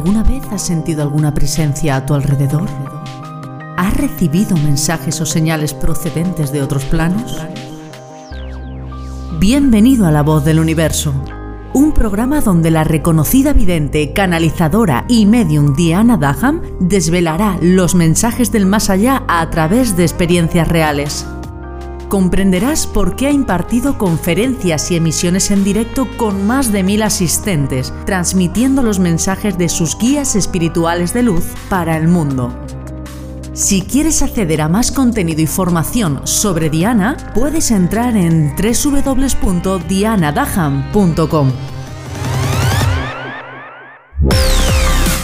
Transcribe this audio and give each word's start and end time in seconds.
¿Alguna 0.00 0.22
vez 0.22 0.42
has 0.50 0.62
sentido 0.62 1.02
alguna 1.02 1.34
presencia 1.34 1.94
a 1.94 2.06
tu 2.06 2.14
alrededor? 2.14 2.66
¿Has 3.76 3.94
recibido 3.98 4.56
mensajes 4.56 5.20
o 5.20 5.26
señales 5.26 5.74
procedentes 5.74 6.52
de 6.52 6.62
otros 6.62 6.86
planos? 6.86 7.36
Bienvenido 9.38 10.06
a 10.06 10.10
La 10.10 10.22
Voz 10.22 10.42
del 10.42 10.58
Universo, 10.58 11.12
un 11.74 11.92
programa 11.92 12.40
donde 12.40 12.70
la 12.70 12.82
reconocida 12.82 13.52
vidente, 13.52 14.14
canalizadora 14.14 15.04
y 15.06 15.26
medium 15.26 15.76
Diana 15.76 16.16
Daham 16.16 16.62
desvelará 16.80 17.58
los 17.60 17.94
mensajes 17.94 18.50
del 18.50 18.64
más 18.64 18.88
allá 18.88 19.24
a 19.28 19.50
través 19.50 19.98
de 19.98 20.04
experiencias 20.04 20.66
reales. 20.66 21.26
Comprenderás 22.10 22.86
por 22.88 23.14
qué 23.14 23.28
ha 23.28 23.30
impartido 23.30 23.96
conferencias 23.96 24.90
y 24.90 24.96
emisiones 24.96 25.52
en 25.52 25.62
directo 25.62 26.08
con 26.16 26.44
más 26.44 26.72
de 26.72 26.82
mil 26.82 27.02
asistentes, 27.02 27.94
transmitiendo 28.04 28.82
los 28.82 28.98
mensajes 28.98 29.56
de 29.56 29.68
sus 29.68 29.96
guías 29.96 30.34
espirituales 30.34 31.14
de 31.14 31.22
luz 31.22 31.44
para 31.68 31.96
el 31.96 32.08
mundo. 32.08 32.52
Si 33.52 33.82
quieres 33.82 34.22
acceder 34.22 34.60
a 34.60 34.68
más 34.68 34.90
contenido 34.90 35.40
y 35.40 35.46
formación 35.46 36.26
sobre 36.26 36.68
Diana, 36.68 37.16
puedes 37.32 37.70
entrar 37.70 38.16
en 38.16 38.56
www.dianadaham.com. 38.56 41.52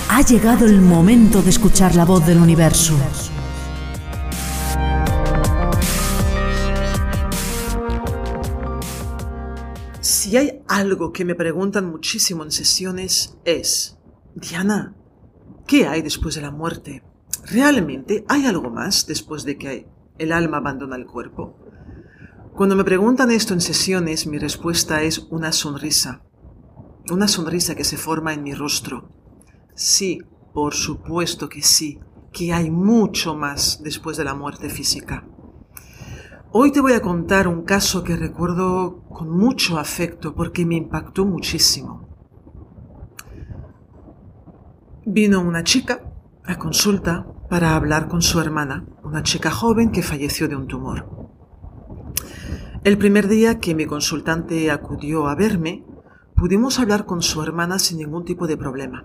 Ha 0.08 0.22
llegado 0.22 0.66
el 0.66 0.80
momento 0.80 1.42
de 1.42 1.50
escuchar 1.50 1.96
la 1.96 2.04
voz 2.04 2.24
del 2.24 2.38
universo. 2.38 2.94
Si 10.36 10.40
hay 10.40 10.62
algo 10.68 11.14
que 11.14 11.24
me 11.24 11.34
preguntan 11.34 11.88
muchísimo 11.88 12.44
en 12.44 12.50
sesiones 12.50 13.38
es, 13.46 13.96
Diana, 14.34 14.94
¿qué 15.66 15.86
hay 15.86 16.02
después 16.02 16.34
de 16.34 16.42
la 16.42 16.50
muerte? 16.50 17.02
¿Realmente 17.46 18.22
hay 18.28 18.44
algo 18.44 18.68
más 18.68 19.06
después 19.06 19.44
de 19.44 19.56
que 19.56 19.88
el 20.18 20.32
alma 20.32 20.58
abandona 20.58 20.96
el 20.96 21.06
cuerpo? 21.06 21.56
Cuando 22.52 22.76
me 22.76 22.84
preguntan 22.84 23.30
esto 23.30 23.54
en 23.54 23.62
sesiones, 23.62 24.26
mi 24.26 24.36
respuesta 24.36 25.02
es 25.02 25.20
una 25.30 25.52
sonrisa. 25.52 26.20
Una 27.10 27.28
sonrisa 27.28 27.74
que 27.74 27.84
se 27.84 27.96
forma 27.96 28.34
en 28.34 28.42
mi 28.42 28.52
rostro. 28.52 29.08
Sí, 29.74 30.18
por 30.52 30.74
supuesto 30.74 31.48
que 31.48 31.62
sí, 31.62 31.98
que 32.30 32.52
hay 32.52 32.70
mucho 32.70 33.36
más 33.36 33.82
después 33.82 34.18
de 34.18 34.24
la 34.24 34.34
muerte 34.34 34.68
física. 34.68 35.26
Hoy 36.58 36.72
te 36.72 36.80
voy 36.80 36.94
a 36.94 37.02
contar 37.02 37.48
un 37.48 37.64
caso 37.64 38.02
que 38.02 38.16
recuerdo 38.16 39.02
con 39.10 39.28
mucho 39.28 39.78
afecto 39.78 40.34
porque 40.34 40.64
me 40.64 40.76
impactó 40.76 41.26
muchísimo. 41.26 42.08
Vino 45.04 45.42
una 45.42 45.64
chica 45.64 46.00
a 46.44 46.56
consulta 46.56 47.26
para 47.50 47.76
hablar 47.76 48.08
con 48.08 48.22
su 48.22 48.40
hermana, 48.40 48.86
una 49.04 49.22
chica 49.22 49.50
joven 49.50 49.92
que 49.92 50.02
falleció 50.02 50.48
de 50.48 50.56
un 50.56 50.66
tumor. 50.66 51.06
El 52.84 52.96
primer 52.96 53.28
día 53.28 53.58
que 53.58 53.74
mi 53.74 53.84
consultante 53.84 54.70
acudió 54.70 55.28
a 55.28 55.34
verme, 55.34 55.84
pudimos 56.34 56.80
hablar 56.80 57.04
con 57.04 57.20
su 57.20 57.42
hermana 57.42 57.78
sin 57.78 57.98
ningún 57.98 58.24
tipo 58.24 58.46
de 58.46 58.56
problema. 58.56 59.04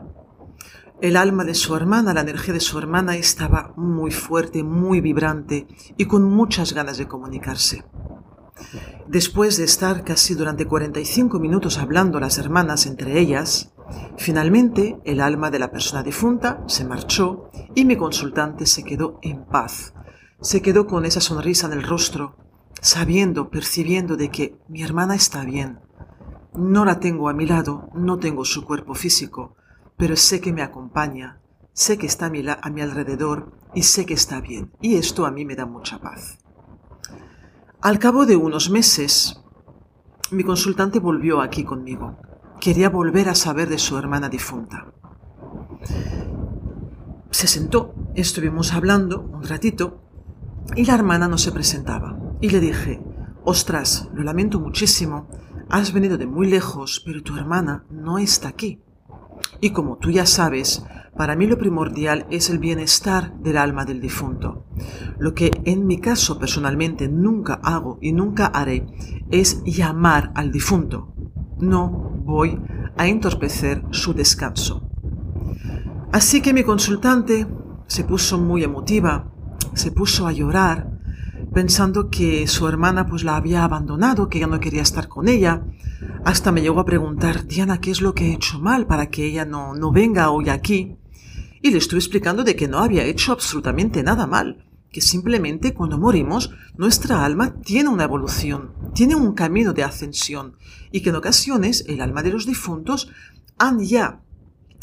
El 1.02 1.18
alma 1.18 1.46
de 1.46 1.56
su 1.56 1.76
hermana, 1.76 2.14
la 2.14 2.22
energía 2.22 2.54
de 2.54 2.60
su 2.60 2.78
hermana 2.78 3.18
estaba 3.18 3.74
muy 3.76 4.12
fuerte, 4.12 4.64
muy 4.64 5.02
vibrante 5.02 5.66
y 5.98 6.06
con 6.06 6.26
muchas 6.26 6.74
ganas 6.74 7.00
de 7.00 7.08
comunicarse. 7.08 7.84
Después 9.08 9.58
de 9.58 9.64
estar 9.64 10.04
casi 10.04 10.36
durante 10.36 10.68
45 10.68 11.40
minutos 11.40 11.80
hablando 11.80 12.20
las 12.20 12.38
hermanas 12.38 12.86
entre 12.86 13.20
ellas, 13.20 13.74
finalmente 14.18 15.00
el 15.04 15.22
alma 15.22 15.50
de 15.50 15.58
la 15.58 15.72
persona 15.72 16.04
difunta 16.04 16.64
se 16.68 16.86
marchó 16.86 17.50
y 17.74 17.84
mi 17.86 17.96
consultante 17.96 18.68
se 18.68 18.84
quedó 18.84 19.18
en 19.24 19.44
paz. 19.46 19.96
Se 20.40 20.62
quedó 20.62 20.86
con 20.86 21.06
esa 21.06 21.20
sonrisa 21.20 21.66
en 21.66 21.74
el 21.74 21.84
rostro, 21.84 22.36
sabiendo, 22.80 23.50
percibiendo 23.50 24.18
de 24.18 24.30
que 24.30 24.60
mi 24.68 24.84
hermana 24.84 25.16
está 25.16 25.44
bien. 25.46 25.80
No 26.54 26.86
la 26.86 27.00
tengo 27.00 27.28
a 27.28 27.34
mi 27.34 27.48
lado, 27.48 27.90
no 27.96 28.20
tengo 28.20 28.46
su 28.46 28.66
cuerpo 28.66 28.94
físico, 28.94 29.56
pero 30.02 30.16
sé 30.16 30.42
que 30.42 30.52
me 30.52 30.64
acompaña, 30.64 31.40
sé 31.74 32.00
que 32.00 32.08
está 32.08 32.26
a 32.26 32.30
mi, 32.32 32.82
alrededor 32.82 33.52
y 33.76 33.84
sé 33.84 34.08
que 34.08 34.16
está 34.16 34.42
bien. 34.42 34.72
Y 34.82 34.96
esto 34.96 35.28
a 35.28 35.32
mí 35.32 35.46
me 35.46 35.56
da 35.56 35.68
mucha 35.68 36.00
paz. 36.00 36.40
Al 37.82 38.00
cabo 38.00 38.26
de 38.26 38.36
unos 38.36 38.72
meses, 38.72 39.40
mi 40.32 40.44
consultante 40.44 40.98
volvió 40.98 41.40
aquí 41.40 41.64
conmigo. 41.64 42.18
Quería 42.60 42.90
volver 42.90 43.30
a 43.30 43.36
saber 43.36 43.70
de 43.70 43.78
su 43.78 43.96
hermana 43.96 44.28
difunta. 44.28 44.92
Se 47.30 47.46
sentó, 47.46 47.94
estuvimos 48.16 48.74
hablando 48.74 49.22
un 49.22 49.44
ratito 49.44 50.02
y 50.76 50.86
la 50.86 50.96
hermana 50.96 51.28
no 51.28 51.38
se 51.38 51.52
presentaba. 51.52 52.18
Y 52.42 52.50
le 52.50 52.60
dije, 52.60 53.04
ostras, 53.44 54.10
lo 54.16 54.24
lamento 54.24 54.60
muchísimo, 54.60 55.28
has 55.70 55.94
venido 55.94 56.18
de 56.18 56.26
muy 56.26 56.50
lejos, 56.50 57.04
pero 57.06 57.22
tu 57.22 57.38
hermana 57.38 57.86
no 57.92 58.18
está 58.18 58.48
aquí. 58.48 58.82
Y 59.60 59.72
como 59.72 59.98
tú 59.98 60.12
ya 60.12 60.26
sabes, 60.26 60.86
para 61.16 61.36
mí 61.36 61.46
lo 61.46 61.58
primordial 61.58 62.26
es 62.30 62.50
el 62.50 62.60
bienestar 62.60 63.38
del 63.40 63.58
alma 63.58 63.86
del 63.86 64.02
difunto. 64.02 64.66
Lo 65.20 65.34
que 65.34 65.52
en 65.66 65.86
mi 65.86 66.00
caso 66.00 66.40
personalmente 66.40 67.08
nunca 67.08 67.60
hago 67.64 67.98
y 68.02 68.14
nunca 68.14 68.48
haré 68.48 68.88
es 69.30 69.64
llamar 69.66 70.32
al 70.36 70.52
difunto. 70.52 71.14
No 71.60 71.90
voy 72.24 72.60
a 72.98 73.08
entorpecer 73.08 73.84
su 73.92 74.14
descanso. 74.14 74.90
Así 76.12 76.42
que 76.42 76.54
mi 76.54 76.64
consultante 76.64 77.48
se 77.88 78.04
puso 78.04 78.38
muy 78.38 78.64
emotiva, 78.64 79.32
se 79.74 79.92
puso 79.92 80.28
a 80.28 80.32
llorar, 80.32 80.91
pensando 81.54 82.10
que 82.10 82.48
su 82.48 82.68
hermana 82.68 83.08
pues 83.08 83.24
la 83.24 83.36
había 83.36 83.64
abandonado, 83.64 84.30
que 84.30 84.40
ya 84.40 84.48
no 84.48 84.60
quería 84.60 84.82
estar 84.82 85.08
con 85.08 85.28
ella, 85.28 85.66
hasta 86.24 86.52
me 86.52 86.62
llegó 86.62 86.80
a 86.80 86.86
preguntar, 86.86 87.46
Diana, 87.46 87.82
¿qué 87.82 87.92
es 87.92 88.02
lo 88.02 88.14
que 88.14 88.28
he 88.28 88.34
hecho 88.34 88.60
mal 88.60 88.88
para 88.88 89.10
que 89.10 89.26
ella 89.26 89.46
no, 89.46 89.74
no 89.74 89.92
venga 89.92 90.30
hoy 90.30 90.50
aquí? 90.50 90.98
Y 91.62 91.72
le 91.72 91.78
estuve 91.78 92.00
explicando 92.00 92.44
de 92.44 92.56
que 92.56 92.68
no 92.68 92.80
había 92.80 93.04
hecho 93.04 93.32
absolutamente 93.34 94.02
nada 94.02 94.28
mal, 94.28 94.66
que 94.92 95.02
simplemente 95.02 95.74
cuando 95.74 95.98
morimos 95.98 96.52
nuestra 96.76 97.24
alma 97.24 97.56
tiene 97.62 97.90
una 97.90 98.04
evolución, 98.04 98.74
tiene 98.94 99.16
un 99.16 99.34
camino 99.34 99.74
de 99.74 99.84
ascensión 99.84 100.56
y 100.92 101.02
que 101.02 101.10
en 101.10 101.16
ocasiones 101.16 101.86
el 101.88 102.02
alma 102.02 102.24
de 102.24 102.32
los 102.32 102.46
difuntos 102.46 103.10
han 103.58 103.80
ya 103.80 104.22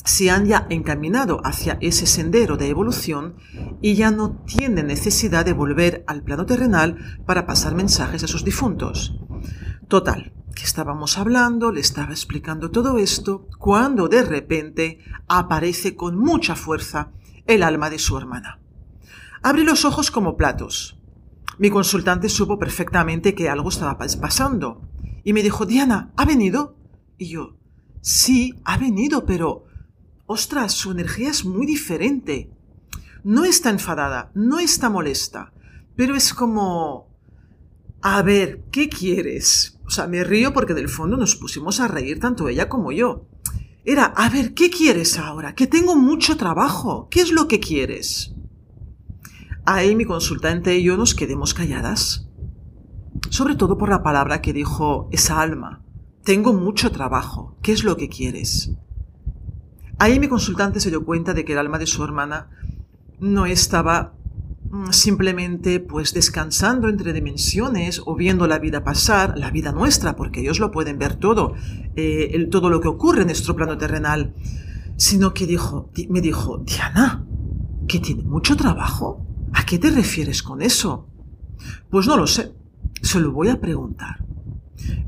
se 0.04 0.30
han 0.30 0.46
ya 0.46 0.66
encaminado 0.70 1.40
hacia 1.44 1.78
ese 1.80 2.06
sendero 2.06 2.56
de 2.56 2.68
evolución 2.68 3.36
y 3.82 3.94
ya 3.94 4.10
no 4.10 4.42
tienen 4.46 4.86
necesidad 4.86 5.44
de 5.44 5.52
volver 5.52 6.04
al 6.06 6.22
plano 6.22 6.46
terrenal 6.46 6.96
para 7.26 7.46
pasar 7.46 7.74
mensajes 7.74 8.24
a 8.24 8.28
sus 8.28 8.44
difuntos. 8.44 9.18
Total, 9.88 10.32
que 10.54 10.64
estábamos 10.64 11.18
hablando, 11.18 11.72
le 11.72 11.80
estaba 11.80 12.10
explicando 12.10 12.70
todo 12.70 12.98
esto, 12.98 13.46
cuando 13.58 14.08
de 14.08 14.22
repente 14.22 14.98
aparece 15.28 15.94
con 15.94 16.18
mucha 16.18 16.56
fuerza 16.56 17.12
el 17.46 17.62
alma 17.62 17.90
de 17.90 17.98
su 17.98 18.16
hermana. 18.16 18.60
Abre 19.42 19.62
los 19.62 19.84
ojos 19.84 20.10
como 20.10 20.36
platos. 20.36 20.98
Mi 21.58 21.70
consultante 21.70 22.28
supo 22.28 22.58
perfectamente 22.58 23.34
que 23.34 23.48
algo 23.48 23.68
estaba 23.68 23.98
pasando 23.98 24.82
y 25.24 25.32
me 25.32 25.42
dijo, 25.42 25.66
Diana, 25.66 26.12
¿ha 26.16 26.24
venido? 26.24 26.76
Y 27.18 27.28
yo, 27.28 27.56
sí, 28.00 28.54
ha 28.64 28.78
venido, 28.78 29.26
pero... 29.26 29.67
Ostras, 30.30 30.74
su 30.74 30.90
energía 30.90 31.30
es 31.30 31.46
muy 31.46 31.64
diferente. 31.64 32.50
No 33.24 33.46
está 33.46 33.70
enfadada, 33.70 34.30
no 34.34 34.58
está 34.58 34.90
molesta, 34.90 35.54
pero 35.96 36.14
es 36.14 36.34
como... 36.34 37.08
A 38.02 38.20
ver, 38.20 38.62
¿qué 38.70 38.90
quieres? 38.90 39.78
O 39.86 39.90
sea, 39.90 40.06
me 40.06 40.22
río 40.24 40.52
porque 40.52 40.74
del 40.74 40.90
fondo 40.90 41.16
nos 41.16 41.34
pusimos 41.34 41.80
a 41.80 41.88
reír 41.88 42.20
tanto 42.20 42.50
ella 42.50 42.68
como 42.68 42.92
yo. 42.92 43.26
Era, 43.86 44.04
a 44.04 44.28
ver, 44.28 44.52
¿qué 44.52 44.68
quieres 44.68 45.18
ahora? 45.18 45.54
Que 45.54 45.66
tengo 45.66 45.96
mucho 45.96 46.36
trabajo. 46.36 47.08
¿Qué 47.10 47.22
es 47.22 47.32
lo 47.32 47.48
que 47.48 47.58
quieres? 47.58 48.34
Ahí 49.64 49.96
mi 49.96 50.04
consultante 50.04 50.76
y 50.76 50.82
yo 50.82 50.98
nos 50.98 51.14
quedemos 51.14 51.54
calladas. 51.54 52.28
Sobre 53.30 53.54
todo 53.54 53.78
por 53.78 53.88
la 53.88 54.02
palabra 54.02 54.42
que 54.42 54.52
dijo 54.52 55.08
esa 55.10 55.40
alma. 55.40 55.82
Tengo 56.22 56.52
mucho 56.52 56.92
trabajo. 56.92 57.56
¿Qué 57.62 57.72
es 57.72 57.82
lo 57.82 57.96
que 57.96 58.10
quieres? 58.10 58.72
Ahí 59.98 60.20
mi 60.20 60.28
consultante 60.28 60.80
se 60.80 60.90
dio 60.90 61.04
cuenta 61.04 61.34
de 61.34 61.44
que 61.44 61.52
el 61.52 61.58
alma 61.58 61.78
de 61.78 61.86
su 61.86 62.04
hermana 62.04 62.50
no 63.18 63.46
estaba 63.46 64.14
Mm, 64.70 64.90
simplemente 64.90 65.80
pues 65.80 66.12
descansando 66.12 66.88
entre 66.88 67.14
dimensiones 67.14 68.02
o 68.04 68.14
viendo 68.14 68.46
la 68.46 68.58
vida 68.58 68.84
pasar, 68.84 69.38
la 69.38 69.50
vida 69.50 69.72
nuestra, 69.72 70.14
porque 70.14 70.40
ellos 70.40 70.60
lo 70.60 70.70
pueden 70.70 70.98
ver 70.98 71.14
todo, 71.14 71.54
eh, 71.96 72.46
todo 72.50 72.68
lo 72.68 72.80
que 72.80 72.88
ocurre 72.88 73.22
en 73.22 73.28
nuestro 73.28 73.56
plano 73.56 73.78
terrenal, 73.78 74.34
sino 74.96 75.32
que 75.32 75.46
dijo, 75.46 75.90
me 76.10 76.20
dijo, 76.20 76.58
Diana, 76.58 77.24
que 77.86 77.98
tiene 77.98 78.24
mucho 78.24 78.56
trabajo. 78.56 79.24
¿A 79.54 79.64
qué 79.64 79.78
te 79.78 79.90
refieres 79.90 80.42
con 80.42 80.60
eso? 80.60 81.08
Pues 81.88 82.06
no 82.06 82.18
lo 82.18 82.26
sé, 82.26 82.52
se 83.00 83.20
lo 83.20 83.32
voy 83.32 83.48
a 83.48 83.60
preguntar. 83.60 84.26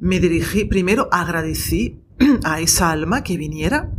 Me 0.01 0.21
dirigí, 0.21 0.65
primero 0.65 1.09
agradecí 1.13 2.01
a 2.45 2.61
esa 2.61 2.91
alma 2.91 3.23
que 3.23 3.37
viniera 3.37 3.93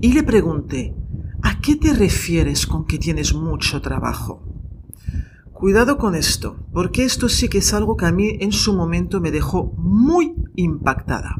y 0.00 0.12
le 0.12 0.22
pregunté, 0.22 0.94
¿a 1.42 1.60
qué 1.60 1.76
te 1.76 1.92
refieres 1.92 2.66
con 2.66 2.86
que 2.86 2.98
tienes 2.98 3.34
mucho 3.34 3.80
trabajo? 3.80 4.42
Cuidado 5.52 5.98
con 5.98 6.14
esto, 6.14 6.56
porque 6.72 7.04
esto 7.04 7.28
sí 7.28 7.48
que 7.48 7.58
es 7.58 7.74
algo 7.74 7.96
que 7.96 8.06
a 8.06 8.12
mí 8.12 8.38
en 8.40 8.50
su 8.50 8.72
momento 8.74 9.20
me 9.20 9.30
dejó 9.30 9.74
muy 9.76 10.34
impactada. 10.56 11.36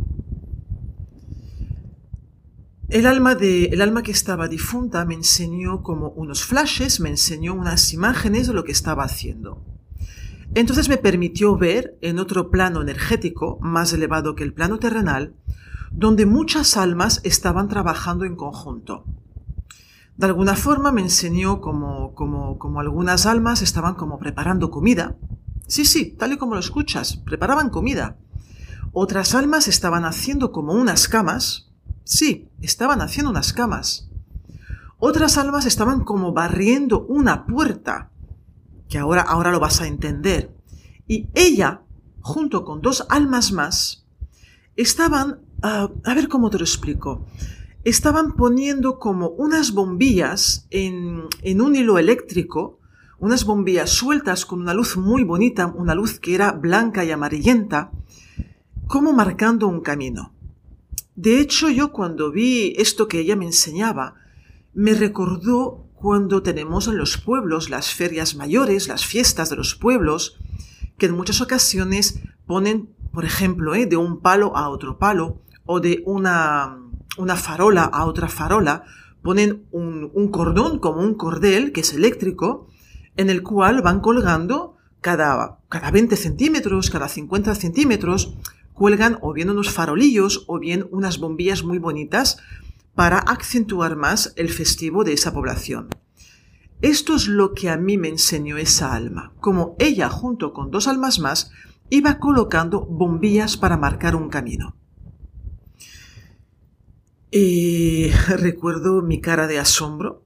El 2.91 3.07
alma, 3.07 3.35
de, 3.35 3.67
el 3.67 3.81
alma 3.81 4.03
que 4.03 4.11
estaba 4.11 4.49
difunta 4.49 5.05
me 5.05 5.15
enseñó 5.15 5.83
como 5.83 6.11
unos 6.11 6.45
flashes, 6.45 7.01
me 7.01 7.09
enseñó 7.09 7.55
unas 7.55 7.95
imágenes 7.95 8.49
de 8.49 8.53
lo 8.53 8.65
que 8.65 8.73
estaba 8.73 9.05
haciendo. 9.05 9.65
Entonces 10.55 10.89
me 10.89 10.97
permitió 10.97 11.57
ver 11.57 11.97
en 12.03 12.19
otro 12.19 12.51
plano 12.51 12.83
energético, 12.83 13.59
más 13.63 13.93
elevado 13.93 14.35
que 14.35 14.43
el 14.43 14.53
plano 14.53 14.79
terrenal, 14.79 15.37
donde 15.91 16.27
muchas 16.27 16.77
almas 16.77 17.21
estaban 17.25 17.69
trabajando 17.69 18.25
en 18.25 18.37
conjunto. 18.37 19.05
De 20.17 20.27
alguna 20.27 20.55
forma 20.55 20.93
me 20.93 21.01
enseñó 21.01 21.61
como, 21.61 22.15
como, 22.15 22.59
como 22.59 22.81
algunas 22.81 23.27
almas 23.27 23.63
estaban 23.63 23.95
como 23.95 24.19
preparando 24.19 24.71
comida. 24.71 25.17
Sí, 25.67 25.85
sí, 25.85 26.17
tal 26.19 26.33
y 26.33 26.37
como 26.37 26.55
lo 26.55 26.61
escuchas, 26.61 27.17
preparaban 27.17 27.71
comida. 27.71 28.17
Otras 28.93 29.35
almas 29.35 29.69
estaban 29.69 30.05
haciendo 30.05 30.53
como 30.53 30.73
unas 30.73 31.09
camas, 31.09 31.71
Sí, 32.11 32.49
estaban 32.61 33.03
haciendo 33.03 33.31
unas 33.31 33.53
camas. 33.53 34.09
Otras 34.99 35.39
almas 35.39 35.65
estaban 35.65 36.03
como 36.03 36.33
barriendo 36.33 37.07
una 37.07 37.47
puerta, 37.47 38.11
que 38.89 38.99
ahora, 38.99 39.23
ahora 39.23 39.53
lo 39.53 39.61
vas 39.61 39.81
a 39.81 39.87
entender. 39.87 40.53
Y 41.07 41.29
ella, 41.35 41.83
junto 42.21 42.65
con 42.65 42.81
dos 42.83 43.07
almas 43.11 43.53
más, 43.53 44.07
estaban, 44.75 45.39
ah, 45.63 45.91
a 46.05 46.15
ver 46.15 46.29
cómo 46.29 46.51
te 46.51 46.59
lo 46.59 46.65
explico, 46.65 47.27
estaban 47.85 48.33
poniendo 48.37 48.99
como 48.99 49.29
unas 49.29 49.73
bombillas 49.73 50.67
en, 50.71 51.25
un 51.61 51.77
hilo 51.77 51.99
eléctrico, 51.99 52.79
unas 53.19 53.45
bombillas 53.45 53.91
sueltas 53.91 54.47
con 54.47 54.61
una 54.61 54.75
luz 54.75 54.97
muy 54.97 55.25
bonita, 55.25 55.67
una 55.67 55.95
luz 55.95 56.19
que 56.21 56.35
era 56.35 56.53
blanca 56.53 57.05
y 57.05 57.11
amarillenta, 57.11 57.91
como 58.87 59.13
marcando 59.13 59.69
un 59.69 59.81
camino. 59.81 60.33
De 61.15 61.39
hecho, 61.39 61.69
yo 61.69 61.93
cuando 61.93 62.31
vi 62.31 62.75
esto 62.77 63.09
que 63.09 63.21
ella 63.21 63.37
me 63.37 63.45
enseñaba, 63.45 64.15
me 64.73 64.95
recordó 64.95 65.87
cuando 65.95 66.43
tenemos 66.43 66.89
en 66.89 66.97
los 66.97 67.19
pueblos 67.19 67.69
las 67.69 67.93
ferias 67.93 68.35
mayores, 68.37 68.89
las 68.89 69.05
fiestas 69.05 69.51
de 69.51 69.57
los 69.57 69.75
pueblos, 69.75 70.39
que 70.97 71.07
en 71.07 71.13
muchas 71.13 71.41
ocasiones 71.41 72.21
ponen, 72.47 72.95
por 73.13 73.25
ejemplo, 73.25 73.75
¿eh? 73.75 73.87
de 73.87 73.97
un 73.97 74.21
palo 74.21 74.57
a 74.57 74.71
otro 74.71 74.99
palo 74.99 75.43
o 75.73 75.79
de 75.79 76.03
una, 76.05 76.79
farola 77.37 77.85
a 77.85 78.05
otra 78.07 78.27
farola, 78.27 78.83
ponen 79.23 79.69
un, 79.71 80.11
un, 80.13 80.29
cordón 80.29 80.81
como 80.81 81.01
un 81.01 81.15
cordel 81.15 81.71
que 81.71 81.83
es 81.83 81.95
eléctrico, 81.95 82.67
en 83.17 83.31
el 83.31 83.45
cual 83.45 83.81
van 83.81 84.01
colgando 84.01 84.75
cada, 85.01 85.61
cada 85.69 85.93
20 85.93 86.17
centímetros, 86.17 86.91
cada 86.91 87.09
50 87.09 87.55
centímetros, 87.55 88.35
cuelgan 88.73 89.19
o 89.21 89.33
bien 89.33 89.49
unos 89.49 89.71
farolillos 89.71 90.43
o 90.49 90.59
bien 90.59 90.89
unas 90.91 91.19
bombillas 91.19 91.63
muy 91.63 91.79
bonitas 91.79 92.39
para 92.97 93.19
acentuar 93.19 93.95
más 93.95 94.33
el 94.35 94.49
festivo 94.49 95.05
de 95.05 95.13
esa 95.13 95.33
población. 95.33 95.89
Esto 96.83 97.15
es 97.15 97.29
lo 97.29 97.55
que 97.55 97.71
a 97.71 97.77
mí 97.77 97.97
me 97.97 98.09
enseñó 98.09 98.57
esa 98.57 98.93
alma, 98.93 99.35
como 99.39 99.77
ella 99.79 100.09
junto 100.09 100.53
con 100.53 100.73
dos 100.73 100.89
almas 100.89 101.21
más 101.21 101.53
iba 101.91 102.19
colocando 102.19 102.85
bombillas 102.85 103.57
para 103.57 103.77
marcar 103.77 104.17
un 104.17 104.31
camino. 104.31 104.80
Y 107.31 108.11
recuerdo 108.29 109.03
mi 109.03 109.21
cara 109.21 109.47
de 109.47 109.59
asombro, 109.59 110.25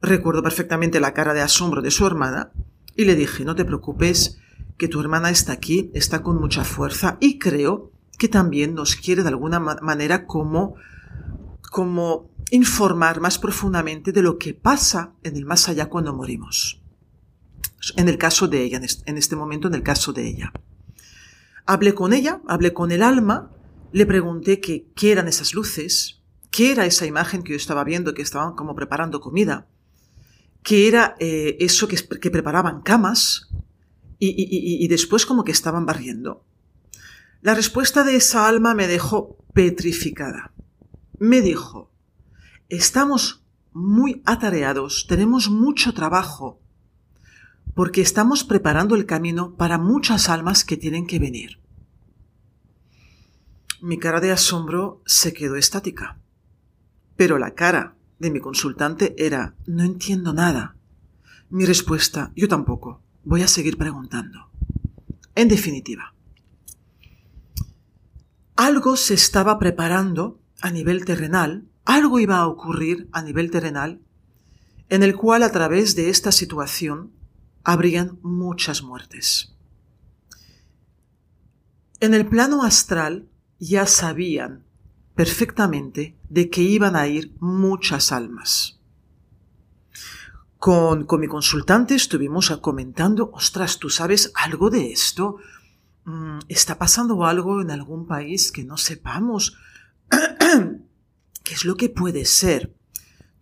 recuerdo 0.00 0.42
perfectamente 0.42 1.00
la 1.00 1.14
cara 1.14 1.34
de 1.34 1.40
asombro 1.40 1.82
de 1.82 1.90
su 1.90 2.06
hermana, 2.06 2.52
y 2.96 3.04
le 3.04 3.16
dije, 3.16 3.44
no 3.44 3.54
te 3.54 3.64
preocupes, 3.64 4.38
que 4.76 4.88
tu 4.88 5.00
hermana 5.00 5.30
está 5.30 5.52
aquí, 5.52 5.90
está 5.94 6.22
con 6.22 6.40
mucha 6.40 6.64
fuerza, 6.64 7.16
y 7.20 7.38
creo 7.38 7.92
que 8.18 8.28
también 8.28 8.74
nos 8.74 8.96
quiere 8.96 9.22
de 9.22 9.28
alguna 9.28 9.58
manera 9.58 10.26
como, 10.26 10.76
como 11.70 12.30
informar 12.50 13.20
más 13.20 13.38
profundamente 13.38 14.12
de 14.12 14.22
lo 14.22 14.38
que 14.38 14.54
pasa 14.54 15.14
en 15.22 15.36
el 15.36 15.44
más 15.44 15.68
allá 15.68 15.86
cuando 15.86 16.14
morimos. 16.14 16.80
En 17.96 18.08
el 18.08 18.16
caso 18.16 18.48
de 18.48 18.62
ella, 18.62 18.80
en 19.06 19.18
este 19.18 19.36
momento, 19.36 19.68
en 19.68 19.74
el 19.74 19.82
caso 19.82 20.12
de 20.12 20.26
ella. 20.26 20.52
Hablé 21.66 21.94
con 21.94 22.12
ella, 22.12 22.40
hablé 22.46 22.72
con 22.72 22.92
el 22.92 23.02
alma, 23.02 23.50
le 23.92 24.06
pregunté 24.06 24.60
qué 24.60 25.12
eran 25.12 25.28
esas 25.28 25.54
luces, 25.54 26.23
qué 26.54 26.70
era 26.70 26.86
esa 26.86 27.04
imagen 27.04 27.42
que 27.42 27.50
yo 27.50 27.56
estaba 27.56 27.82
viendo, 27.82 28.14
que 28.14 28.22
estaban 28.22 28.54
como 28.54 28.76
preparando 28.76 29.20
comida, 29.20 29.66
qué 30.62 30.86
era 30.86 31.16
eh, 31.18 31.56
eso 31.58 31.88
que, 31.88 32.30
preparaban 32.30 32.80
camas 32.82 33.50
y 34.20 34.86
después 34.86 35.26
como 35.26 35.42
que 35.42 35.50
estaban 35.50 35.84
barriendo. 35.84 36.44
La 37.42 37.54
respuesta 37.54 38.04
de 38.04 38.14
esa 38.14 38.46
alma 38.46 38.72
me 38.72 38.86
dejó 38.86 39.36
petrificada. 39.52 40.52
Me 41.18 41.40
dijo, 41.40 41.90
estamos 42.68 43.44
muy 43.72 44.22
atareados, 44.24 45.06
tenemos 45.08 45.50
mucho 45.50 45.92
trabajo, 45.92 46.60
porque 47.74 48.00
estamos 48.00 48.44
preparando 48.44 48.94
el 48.94 49.06
camino 49.06 49.56
para 49.56 49.76
muchas 49.76 50.28
almas 50.28 50.64
que 50.64 50.76
tienen 50.76 51.08
que 51.08 51.18
venir. 51.18 51.58
Mi 53.82 53.98
cara 53.98 54.20
de 54.20 54.30
asombro 54.30 55.02
se 55.04 55.32
quedó 55.34 55.56
estática, 55.56 56.20
pero 57.16 57.38
la 57.38 57.54
cara 57.54 57.96
de 58.18 58.30
mi 58.30 58.40
consultante 58.40 59.14
era, 59.18 59.54
no 59.66 59.82
entiendo 59.82 60.32
nada. 60.32 60.76
Mi 61.50 61.64
respuesta, 61.64 62.32
yo 62.34 62.48
tampoco, 62.48 63.02
voy 63.24 63.42
a 63.42 63.48
seguir 63.48 63.76
preguntando. 63.76 64.50
En 65.34 65.48
definitiva, 65.48 66.14
algo 68.56 68.96
se 68.96 69.14
estaba 69.14 69.58
preparando 69.58 70.40
a 70.60 70.70
nivel 70.70 71.04
terrenal, 71.04 71.68
algo 71.84 72.20
iba 72.20 72.38
a 72.38 72.46
ocurrir 72.46 73.08
a 73.12 73.22
nivel 73.22 73.50
terrenal, 73.50 74.00
en 74.88 75.02
el 75.02 75.16
cual 75.16 75.42
a 75.42 75.50
través 75.50 75.96
de 75.96 76.08
esta 76.08 76.30
situación 76.30 77.12
habrían 77.64 78.18
muchas 78.22 78.82
muertes. 78.82 79.54
En 82.00 82.14
el 82.14 82.26
plano 82.26 82.62
astral 82.62 83.28
ya 83.58 83.86
sabían 83.86 84.63
perfectamente 85.14 86.16
de 86.28 86.50
que 86.50 86.62
iban 86.62 86.96
a 86.96 87.06
ir 87.06 87.34
muchas 87.40 88.12
almas. 88.12 88.80
Con, 90.58 91.04
con 91.04 91.20
mi 91.20 91.28
consultante 91.28 91.94
estuvimos 91.94 92.50
comentando, 92.62 93.30
ostras, 93.32 93.78
¿tú 93.78 93.90
sabes 93.90 94.32
algo 94.34 94.70
de 94.70 94.92
esto? 94.92 95.36
Mm, 96.04 96.38
¿Está 96.48 96.78
pasando 96.78 97.24
algo 97.24 97.60
en 97.60 97.70
algún 97.70 98.06
país 98.06 98.50
que 98.50 98.64
no 98.64 98.76
sepamos? 98.76 99.56
¿Qué 101.44 101.54
es 101.54 101.64
lo 101.64 101.76
que 101.76 101.90
puede 101.90 102.24
ser? 102.24 102.74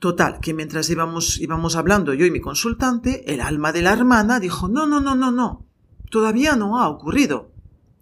Total, 0.00 0.40
que 0.40 0.52
mientras 0.52 0.90
íbamos, 0.90 1.38
íbamos 1.40 1.76
hablando 1.76 2.12
yo 2.12 2.26
y 2.26 2.32
mi 2.32 2.40
consultante, 2.40 3.32
el 3.32 3.40
alma 3.40 3.72
de 3.72 3.82
la 3.82 3.92
hermana 3.92 4.40
dijo, 4.40 4.66
no, 4.66 4.84
no, 4.84 5.00
no, 5.00 5.14
no, 5.14 5.30
no, 5.30 5.64
todavía 6.10 6.56
no 6.56 6.80
ha 6.80 6.88
ocurrido. 6.88 7.52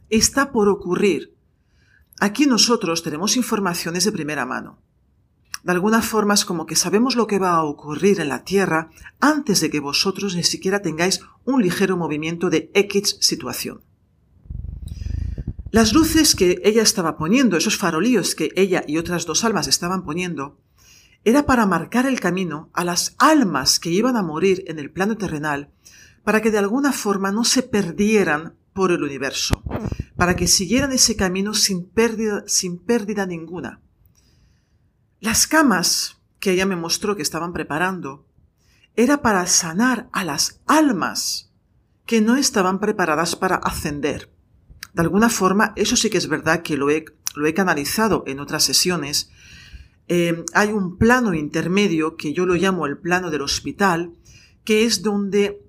Está 0.09 0.50
por 0.50 0.69
ocurrir. 0.71 1.37
Aquí 2.21 2.45
nosotros 2.45 3.03
tenemos 3.03 3.39
informaciones 3.39 4.05
de 4.05 4.12
primera 4.12 4.45
mano. 4.45 4.79
De 5.62 5.73
alguna 5.73 6.03
forma 6.03 6.35
es 6.35 6.45
como 6.45 6.67
que 6.67 6.77
sabemos 6.77 7.17
lo 7.17 7.27
que 7.27 7.39
va 7.39 7.53
a 7.53 7.65
ocurrir 7.65 8.21
en 8.21 8.29
la 8.29 8.45
Tierra 8.45 8.91
antes 9.21 9.61
de 9.61 9.71
que 9.71 9.81
vosotros 9.81 10.37
ni 10.37 10.45
siquiera 10.45 10.83
tengáis 10.83 11.21
un 11.47 11.62
ligero 11.62 11.97
movimiento 11.97 12.50
de 12.50 12.71
X 12.75 13.17
situación. 13.21 13.83
Las 15.71 15.95
luces 15.95 16.35
que 16.35 16.61
ella 16.62 16.83
estaba 16.83 17.17
poniendo, 17.17 17.57
esos 17.57 17.79
farolillos 17.79 18.35
que 18.35 18.50
ella 18.55 18.85
y 18.87 18.99
otras 18.99 19.25
dos 19.25 19.43
almas 19.45 19.67
estaban 19.67 20.05
poniendo, 20.05 20.59
era 21.25 21.47
para 21.47 21.65
marcar 21.65 22.05
el 22.05 22.21
camino 22.21 22.69
a 22.75 22.85
las 22.85 23.15
almas 23.19 23.81
que 23.81 23.91
iban 23.91 24.17
a 24.17 24.23
morir 24.23 24.65
en 24.67 24.79
el 24.79 24.91
plano 24.91 25.17
terrenal, 25.17 25.71
para 26.23 26.43
que 26.43 26.50
de 26.50 26.59
alguna 26.59 26.93
forma 26.93 27.33
no 27.33 27.45
se 27.45 27.62
perdieran 27.62 28.57
por 28.73 28.93
el 28.93 29.03
universo, 29.03 29.62
para 30.17 30.37
que 30.37 30.47
siguieran 30.47 30.93
ese 30.93 31.17
camino 31.17 31.55
sin 31.55 31.89
pérdida, 31.89 32.45
sin 32.47 32.79
pérdida 32.79 33.27
ninguna. 33.27 33.81
Las 35.21 35.47
camas 35.47 36.19
que 36.39 36.53
ella 36.53 36.67
me 36.67 36.77
mostró 36.77 37.17
que 37.17 37.23
estaban 37.23 37.53
preparando 37.53 38.27
era 38.97 39.23
para 39.23 39.47
sanar 39.47 40.09
a 40.12 40.25
las 40.25 40.61
almas 40.67 41.53
que 42.07 42.21
no 42.21 42.37
estaban 42.37 42.81
preparadas 42.81 43.37
para 43.37 43.57
ascender 43.57 44.31
de 44.93 45.03
alguna 45.03 45.29
forma, 45.29 45.73
eso 45.77 45.97
sí 45.97 46.11
que 46.11 46.19
es 46.19 46.29
verdad 46.29 46.62
que 46.62 46.77
lo 46.77 46.91
he, 46.91 47.05
lo 47.35 47.47
he 47.47 47.55
canalizado 47.55 48.25
en 48.27 48.41
otras 48.41 48.65
sesiones. 48.65 49.31
Eh, 50.09 50.45
hay 50.53 50.71
un 50.71 50.99
plano 50.99 51.35
intermedio 51.35 52.17
que 52.17 52.33
yo 52.33 52.47
lo 52.47 52.55
llamo 52.55 52.87
el 52.87 52.99
plano 52.99 53.31
del 53.31 53.43
hospital, 53.43 54.15
que 54.65 54.85
es 54.85 55.03
donde 55.03 55.62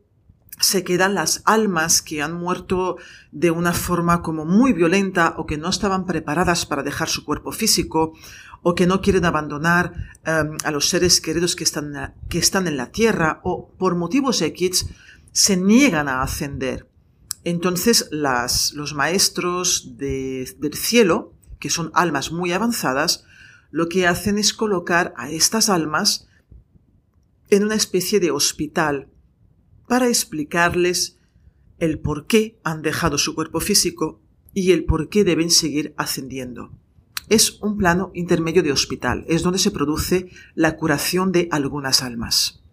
se 0.60 0.84
quedan 0.84 1.15
las 1.15 1.41
almas 1.46 2.01
que 2.01 2.22
han 2.22 2.34
muerto 2.34 2.98
de 3.31 3.51
una 3.51 3.74
forma 3.74 4.22
como 4.22 4.46
muy 4.46 4.74
violenta 4.74 5.36
o 5.38 5.46
que 5.46 5.58
no 5.58 5.70
estaban 5.70 6.05
preparadas 6.05 6.65
para 6.65 6.84
dejar 6.84 7.10
su 7.10 7.25
cuerpo 7.25 7.51
físico 7.51 8.13
o 8.62 8.75
que 8.75 8.86
no 8.86 9.01
quieren 9.01 9.25
abandonar 9.25 9.93
em, 10.24 10.58
a 10.63 10.72
los 10.72 10.89
seres 10.89 11.20
queridos 11.20 11.55
que 11.55 11.63
están, 11.63 12.15
que 12.29 12.38
están 12.38 12.67
en 12.67 12.77
la 12.77 12.91
tierra 12.91 13.41
o 13.43 13.72
por 13.77 13.96
motivos 13.96 14.41
X 14.41 14.88
se 15.31 15.58
niegan 15.58 16.08
a 16.08 16.22
ascender. 16.22 16.88
Entonces 17.43 18.08
las, 18.12 18.74
los 18.74 18.93
maestros 18.93 19.98
del 19.98 20.74
cielo, 20.75 21.34
que 21.60 21.72
son 21.72 21.91
almas 21.96 22.31
muy 22.31 22.51
avanzadas, 22.51 23.24
lo 23.72 23.88
que 23.89 24.05
hacen 24.05 24.38
es 24.38 24.53
colocar 24.53 25.13
a 25.17 25.31
estas 25.31 25.70
almas 25.70 26.27
en 27.50 27.63
una 27.63 27.75
especie 27.75 28.20
de 28.20 28.31
hospital 28.31 29.08
para 29.91 30.07
explicarles 30.07 31.19
el 31.77 32.00
por 32.00 32.25
qué 32.25 32.57
han 32.63 32.81
dejado 32.81 33.17
su 33.17 33.36
cuerpo 33.36 33.60
físico 33.60 34.21
y 34.53 34.71
el 34.71 34.86
por 34.86 35.10
qué 35.10 35.25
deben 35.25 35.51
seguir 35.51 35.93
ascendiendo. 35.98 36.71
Es 37.27 37.62
un 37.62 37.77
plano 37.77 38.10
intermedio 38.13 38.63
de 38.63 38.71
hospital, 38.71 39.25
es 39.27 39.43
donde 39.43 39.60
se 39.60 39.69
produce 39.69 40.29
la 40.55 40.77
curación 40.77 41.33
de 41.33 41.50
algunas 41.51 42.03
almas. 42.03 42.63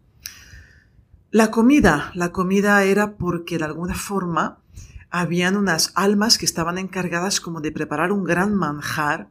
La 1.32 1.50
comida, 1.50 2.12
la 2.14 2.30
comida 2.30 2.84
era 2.84 3.16
porque 3.16 3.58
de 3.58 3.64
alguna 3.64 3.96
forma 3.96 4.62
habían 5.10 5.56
unas 5.56 5.90
almas 5.96 6.38
que 6.38 6.46
estaban 6.46 6.78
encargadas 6.78 7.40
como 7.40 7.60
de 7.60 7.72
preparar 7.72 8.12
un 8.12 8.22
gran 8.22 8.54
manjar 8.54 9.28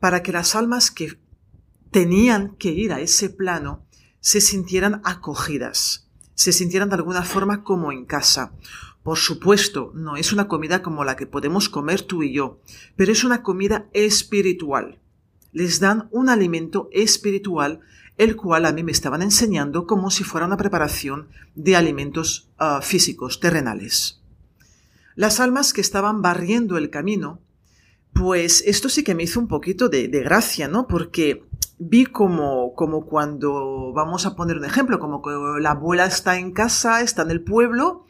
para 0.00 0.24
que 0.24 0.32
las 0.32 0.56
almas 0.56 0.90
que 0.90 1.20
tenían 1.92 2.56
que 2.56 2.72
ir 2.72 2.92
a 2.92 2.98
ese 2.98 3.30
plano 3.30 3.86
se 4.18 4.40
sintieran 4.40 5.00
acogidas 5.04 6.08
se 6.34 6.52
sintieran 6.52 6.88
de 6.88 6.96
alguna 6.96 7.22
forma 7.22 7.62
como 7.62 7.92
en 7.92 8.04
casa. 8.04 8.52
Por 9.02 9.18
supuesto, 9.18 9.90
no 9.94 10.16
es 10.16 10.32
una 10.32 10.46
comida 10.46 10.82
como 10.82 11.04
la 11.04 11.16
que 11.16 11.26
podemos 11.26 11.68
comer 11.68 12.02
tú 12.02 12.22
y 12.22 12.32
yo, 12.32 12.60
pero 12.96 13.12
es 13.12 13.24
una 13.24 13.42
comida 13.42 13.88
espiritual. 13.92 15.00
Les 15.52 15.80
dan 15.80 16.08
un 16.12 16.28
alimento 16.28 16.88
espiritual, 16.92 17.80
el 18.16 18.36
cual 18.36 18.64
a 18.64 18.72
mí 18.72 18.84
me 18.84 18.92
estaban 18.92 19.22
enseñando 19.22 19.86
como 19.86 20.10
si 20.10 20.22
fuera 20.22 20.46
una 20.46 20.56
preparación 20.56 21.28
de 21.54 21.76
alimentos 21.76 22.48
ah, 22.58 22.80
físicos, 22.80 23.40
terrenales. 23.40 24.20
Las 25.16 25.40
almas 25.40 25.72
que 25.72 25.80
estaban 25.80 26.22
barriendo 26.22 26.78
el 26.78 26.88
camino, 26.88 27.40
pues 28.12 28.62
esto 28.66 28.88
sí 28.88 29.02
que 29.02 29.14
me 29.14 29.24
hizo 29.24 29.40
un 29.40 29.48
poquito 29.48 29.88
de, 29.88 30.08
de 30.08 30.20
gracia, 30.22 30.68
¿no? 30.68 30.86
Porque 30.86 31.44
vi 31.84 32.06
como, 32.06 32.74
como 32.74 33.06
cuando, 33.06 33.92
vamos 33.92 34.24
a 34.24 34.36
poner 34.36 34.56
un 34.56 34.64
ejemplo, 34.64 34.98
como 34.98 35.20
que 35.20 35.30
la 35.60 35.72
abuela 35.72 36.06
está 36.06 36.38
en 36.38 36.52
casa, 36.52 37.00
está 37.00 37.22
en 37.22 37.30
el 37.30 37.42
pueblo, 37.42 38.06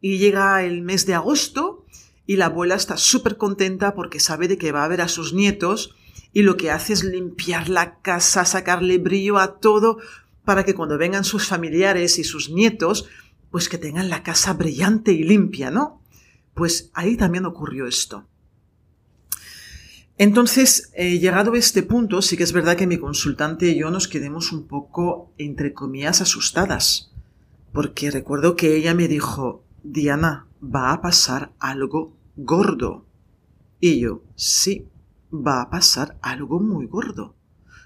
y 0.00 0.18
llega 0.18 0.62
el 0.64 0.82
mes 0.82 1.06
de 1.06 1.14
agosto, 1.14 1.84
y 2.26 2.36
la 2.36 2.46
abuela 2.46 2.74
está 2.74 2.96
súper 2.96 3.36
contenta 3.36 3.94
porque 3.94 4.18
sabe 4.18 4.48
de 4.48 4.58
que 4.58 4.72
va 4.72 4.84
a 4.84 4.88
ver 4.88 5.00
a 5.00 5.08
sus 5.08 5.34
nietos, 5.34 5.94
y 6.32 6.42
lo 6.42 6.56
que 6.56 6.70
hace 6.70 6.94
es 6.94 7.04
limpiar 7.04 7.68
la 7.68 8.00
casa, 8.00 8.44
sacarle 8.44 8.98
brillo 8.98 9.38
a 9.38 9.58
todo, 9.58 9.98
para 10.44 10.64
que 10.64 10.74
cuando 10.74 10.98
vengan 10.98 11.24
sus 11.24 11.46
familiares 11.46 12.18
y 12.18 12.24
sus 12.24 12.50
nietos, 12.50 13.08
pues 13.50 13.68
que 13.68 13.78
tengan 13.78 14.08
la 14.08 14.24
casa 14.24 14.54
brillante 14.54 15.12
y 15.12 15.22
limpia, 15.22 15.70
¿no? 15.70 16.02
Pues 16.54 16.90
ahí 16.94 17.16
también 17.16 17.46
ocurrió 17.46 17.86
esto. 17.86 18.26
Entonces, 20.22 20.92
eh, 20.94 21.18
llegado 21.18 21.54
a 21.54 21.58
este 21.58 21.82
punto, 21.82 22.22
sí 22.22 22.36
que 22.36 22.44
es 22.44 22.52
verdad 22.52 22.76
que 22.76 22.86
mi 22.86 22.96
consultante 22.96 23.66
y 23.66 23.80
yo 23.80 23.90
nos 23.90 24.06
quedemos 24.06 24.52
un 24.52 24.68
poco, 24.68 25.32
entre 25.36 25.74
comillas, 25.74 26.20
asustadas, 26.20 27.10
porque 27.72 28.08
recuerdo 28.08 28.54
que 28.54 28.76
ella 28.76 28.94
me 28.94 29.08
dijo, 29.08 29.64
Diana, 29.82 30.46
va 30.62 30.92
a 30.92 31.00
pasar 31.00 31.50
algo 31.58 32.16
gordo. 32.36 33.04
Y 33.80 33.98
yo, 33.98 34.22
sí, 34.36 34.86
va 35.32 35.60
a 35.60 35.70
pasar 35.70 36.16
algo 36.22 36.60
muy 36.60 36.86
gordo. 36.86 37.34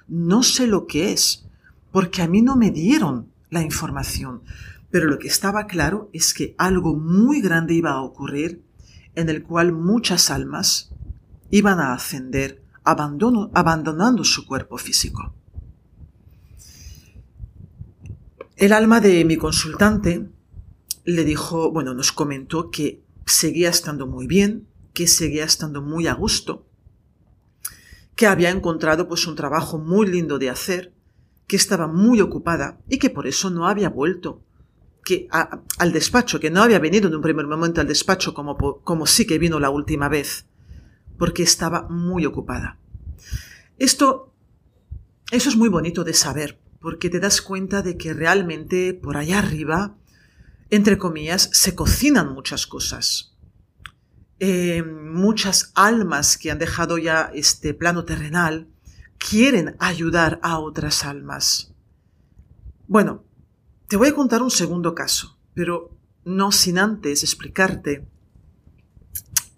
No 0.07 0.43
sé 0.43 0.67
lo 0.67 0.87
que 0.87 1.13
es, 1.13 1.49
porque 1.91 2.21
a 2.21 2.29
mí 2.29 2.43
no 2.43 2.55
me 2.55 2.71
dieron 2.71 3.33
la 3.49 3.63
información, 3.63 4.43
pero 4.91 5.07
lo 5.07 5.19
que 5.19 5.29
estaba 5.29 5.67
claro 5.67 6.11
es 6.13 6.35
que 6.35 6.55
algo 6.59 6.97
muy 6.97 7.41
grande 7.41 7.73
iba 7.73 7.93
a 7.93 8.03
ocurrir 8.03 8.63
en 9.15 9.31
el 9.31 9.43
cual 9.43 9.73
muchas 9.73 10.31
almas 10.31 10.93
iban 11.51 11.81
a 11.81 11.93
ascender 11.93 12.63
abandonando 12.85 14.25
su 14.25 14.47
cuerpo 14.47 14.79
físico. 14.79 15.35
El 18.57 18.73
alma 18.73 19.01
de 19.01 19.25
mi 19.25 19.37
consultante 19.37 20.29
le 21.05 21.25
dijo, 21.25 21.71
bueno, 21.71 21.95
nos 21.95 22.13
comentó 22.13 22.71
que 22.71 23.03
seguía 23.27 23.69
estando 23.69 24.07
muy 24.07 24.27
bien, 24.27 24.69
que 24.95 25.07
seguía 25.07 25.45
estando 25.45 25.83
muy 25.83 26.07
a 26.07 26.15
gusto, 26.15 26.67
que 28.15 28.27
había 28.27 28.51
encontrado 28.51 29.09
pues 29.09 29.27
un 29.27 29.35
trabajo 29.35 29.79
muy 29.79 30.07
lindo 30.07 30.39
de 30.39 30.49
hacer, 30.49 30.95
que 31.47 31.57
estaba 31.57 31.87
muy 31.87 32.21
ocupada 32.21 32.81
y 32.89 32.99
que 32.99 33.11
por 33.11 33.27
eso 33.27 33.51
no 33.51 33.69
había 33.69 33.91
vuelto 33.91 34.43
que 35.05 35.29
al 35.31 35.93
despacho, 35.93 36.41
que 36.41 36.51
no 36.51 36.63
había 36.63 36.81
venido 36.81 37.07
en 37.07 37.15
un 37.15 37.23
primer 37.23 37.47
momento 37.47 37.81
al 37.81 37.87
despacho 37.87 38.35
como, 38.35 38.57
como 38.57 39.07
sí 39.07 39.25
que 39.25 39.39
vino 39.39 39.61
la 39.61 39.71
última 39.71 40.09
vez, 40.09 40.47
porque 41.19 41.43
estaba 41.43 41.89
muy 41.89 42.27
ocupada. 42.27 42.79
Esto, 43.79 44.33
eso 45.31 45.49
es 45.49 45.57
muy 45.57 45.69
bonito 45.69 46.05
de 46.05 46.15
saber, 46.15 46.59
porque 46.81 47.11
te 47.11 47.21
das 47.21 47.41
cuenta 47.41 47.83
de 47.83 47.97
que 47.97 48.15
realmente 48.15 48.95
por 48.95 49.17
allá 49.17 49.39
arriba, 49.39 49.97
entre 50.71 50.99
comillas, 50.99 51.51
se 51.53 51.75
cocinan 51.75 52.33
muchas 52.33 52.67
cosas. 52.67 53.37
Eh, 54.39 54.83
muchas 54.83 55.73
almas 55.75 56.37
que 56.37 56.51
han 56.51 56.59
dejado 56.59 56.99
ya 56.99 57.31
este 57.35 57.73
plano 57.73 58.05
terrenal 58.05 58.69
quieren 59.19 59.77
ayudar 59.79 60.39
a 60.43 60.59
otras 60.59 61.05
almas. 61.05 61.73
Bueno, 62.87 63.25
te 63.89 63.97
voy 63.97 64.09
a 64.09 64.15
contar 64.15 64.43
un 64.43 64.51
segundo 64.51 64.95
caso, 64.95 65.39
pero 65.55 65.97
no 66.25 66.53
sin 66.53 66.79
antes 66.79 67.23
explicarte 67.23 68.07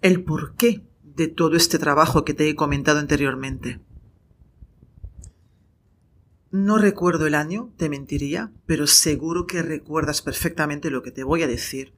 el 0.01 0.23
por 0.23 0.55
qué 0.55 0.88
de 1.19 1.27
todo 1.27 1.57
este 1.57 1.77
trabajo 1.79 2.23
que 2.23 2.33
te 2.33 2.47
he 2.47 2.55
comentado 2.55 2.97
anteriormente. 2.97 3.81
No 6.49 6.77
recuerdo 6.77 7.27
el 7.27 7.35
año, 7.35 7.73
te 7.75 7.89
mentiría, 7.89 8.53
pero 8.65 8.87
seguro 8.87 9.45
que 9.45 9.61
recuerdas 9.61 10.21
perfectamente 10.21 10.89
lo 10.89 11.03
que 11.03 11.11
te 11.11 11.25
voy 11.25 11.43
a 11.43 11.47
decir. 11.47 11.93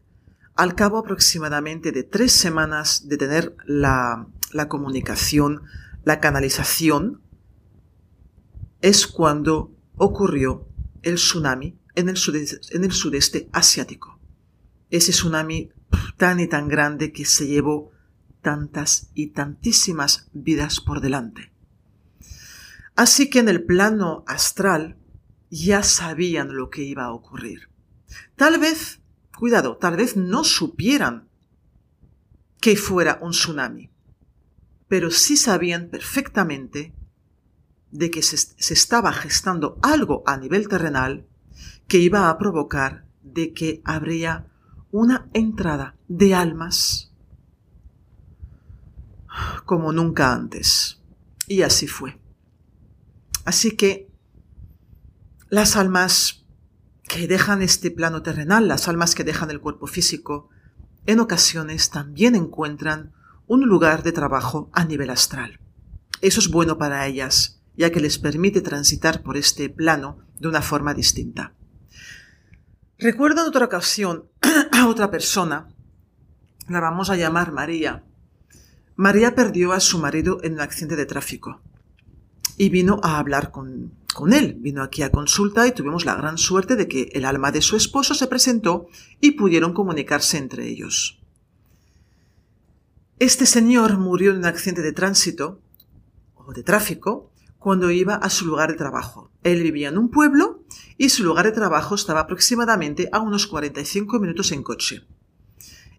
Al 0.56 0.74
cabo 0.74 0.98
aproximadamente 0.98 1.92
de 1.92 2.04
tres 2.04 2.32
semanas 2.32 3.08
de 3.08 3.18
tener 3.18 3.56
la, 3.66 4.28
la 4.52 4.68
comunicación, 4.68 5.62
la 6.04 6.20
canalización, 6.20 7.22
es 8.82 9.06
cuando 9.06 9.72
ocurrió 9.98 10.68
el 11.04 11.16
tsunami 11.16 11.78
en 11.94 12.10
el, 12.10 12.18
sudeste, 12.18 12.76
en 12.76 12.84
el 12.86 12.92
sudeste 12.92 13.50
asiático. 13.54 14.20
Ese 14.90 15.12
tsunami 15.12 15.70
tan 16.18 16.40
y 16.40 16.48
tan 16.48 16.68
grande 16.68 17.12
que 17.12 17.24
se 17.26 17.46
llevó 17.46 17.91
tantas 18.42 19.10
y 19.14 19.28
tantísimas 19.28 20.30
vidas 20.34 20.80
por 20.80 21.02
delante. 21.02 21.52
Así 22.96 23.30
que 23.30 23.40
en 23.40 23.50
el 23.50 23.64
plano 23.64 24.24
astral 24.28 24.98
ya 25.50 25.84
sabían 25.84 26.56
lo 26.56 26.70
que 26.70 26.84
iba 26.84 27.06
a 27.06 27.14
ocurrir. 27.14 27.70
Tal 28.36 28.60
vez, 28.60 29.02
cuidado, 29.38 29.78
tal 29.78 29.96
vez 29.96 30.16
no 30.18 30.44
supieran 30.44 31.30
que 32.60 32.76
fuera 32.76 33.20
un 33.22 33.32
tsunami, 33.32 33.90
pero 34.88 35.10
sí 35.10 35.36
sabían 35.38 35.90
perfectamente 35.90 36.94
de 37.92 38.10
que 38.12 38.22
se, 38.22 38.74
estaba 38.74 39.12
gestando 39.14 39.78
algo 39.82 40.24
a 40.26 40.38
nivel 40.38 40.68
terrenal 40.68 41.28
que 41.88 41.98
iba 41.98 42.30
a 42.30 42.38
provocar 42.38 43.06
de 43.22 43.54
que 43.54 43.82
habría 43.84 44.48
una 44.92 45.30
entrada 45.34 45.98
de 46.08 46.36
almas 46.36 47.11
como 49.66 49.92
nunca 49.92 50.34
antes. 50.34 51.02
Y 51.48 51.64
así 51.64 51.88
fue. 51.88 52.20
Así 53.46 53.76
que 53.76 54.10
las 55.50 55.76
almas 55.76 56.46
que 57.04 57.28
dejan 57.28 57.62
este 57.62 57.92
plano 57.92 58.22
terrenal, 58.22 58.68
las 58.68 58.88
almas 58.88 59.16
que 59.16 59.24
dejan 59.24 59.52
el 59.52 59.60
cuerpo 59.60 59.88
físico, 59.88 60.50
en 61.06 61.20
ocasiones 61.20 61.90
también 61.90 62.36
encuentran 62.36 63.14
un 63.48 63.68
lugar 63.68 64.04
de 64.04 64.12
trabajo 64.12 64.70
a 64.72 64.86
nivel 64.86 65.10
astral. 65.10 65.60
Eso 66.22 66.40
es 66.40 66.50
bueno 66.50 66.78
para 66.78 67.06
ellas, 67.08 67.62
ya 67.76 67.92
que 67.92 68.00
les 68.00 68.18
permite 68.18 68.62
transitar 68.62 69.24
por 69.24 69.36
este 69.36 69.70
plano 69.70 70.20
de 70.40 70.48
una 70.48 70.62
forma 70.62 70.94
distinta. 70.94 71.54
Recuerdo 72.98 73.42
en 73.42 73.48
otra 73.48 73.66
ocasión 73.66 74.30
a 74.72 74.88
otra 74.88 75.10
persona, 75.10 75.68
la 76.70 76.80
vamos 76.80 77.10
a 77.10 77.16
llamar 77.16 77.52
María, 77.52 78.06
María 79.02 79.34
perdió 79.34 79.74
a 79.74 79.80
su 79.80 79.98
marido 79.98 80.38
en 80.44 80.54
un 80.54 80.60
accidente 80.60 80.96
de 80.96 81.08
tráfico. 81.08 81.60
y 82.56 82.70
vino 82.70 83.00
a 83.02 83.18
hablar 83.18 83.50
con, 83.50 83.98
él. 84.32 84.58
Vino 84.60 84.84
aquí 84.84 85.02
a 85.02 85.10
consulta 85.10 85.66
y 85.66 85.72
tuvimos 85.72 86.06
la 86.06 86.14
gran 86.14 86.38
suerte 86.38 86.76
de 86.76 86.88
que 86.88 87.10
el 87.14 87.26
alma 87.26 87.52
de 87.52 87.64
su 87.64 87.76
esposo 87.76 88.14
se 88.14 88.28
presentó 88.28 88.86
y 89.20 89.32
pudieron 89.32 89.74
comunicarse 89.74 90.38
entre 90.38 90.68
ellos. 90.68 91.20
Este 93.18 93.48
señor 93.48 93.98
murió 93.98 94.30
en 94.30 94.38
un 94.38 94.46
accidente 94.46 94.84
de 94.84 94.94
tránsito 94.94 95.60
o 96.36 96.54
de 96.54 96.62
tráfico 96.62 97.32
cuando 97.58 97.90
iba 97.90 98.14
a 98.14 98.30
su 98.30 98.46
lugar 98.46 98.70
de 98.70 98.78
trabajo. 98.78 99.32
Él 99.42 99.64
vivía 99.64 99.90
en 99.90 99.98
un 99.98 100.12
pueblo 100.12 100.64
y 101.00 101.10
su 101.10 101.24
lugar 101.24 101.46
de 101.46 101.54
trabajo 101.54 101.96
estaba 101.96 102.20
aproximadamente 102.20 103.10
a 103.12 103.20
unos 103.20 103.48
45 103.48 104.20
minutos 104.20 104.52
en 104.52 104.62
coche. 104.62 105.08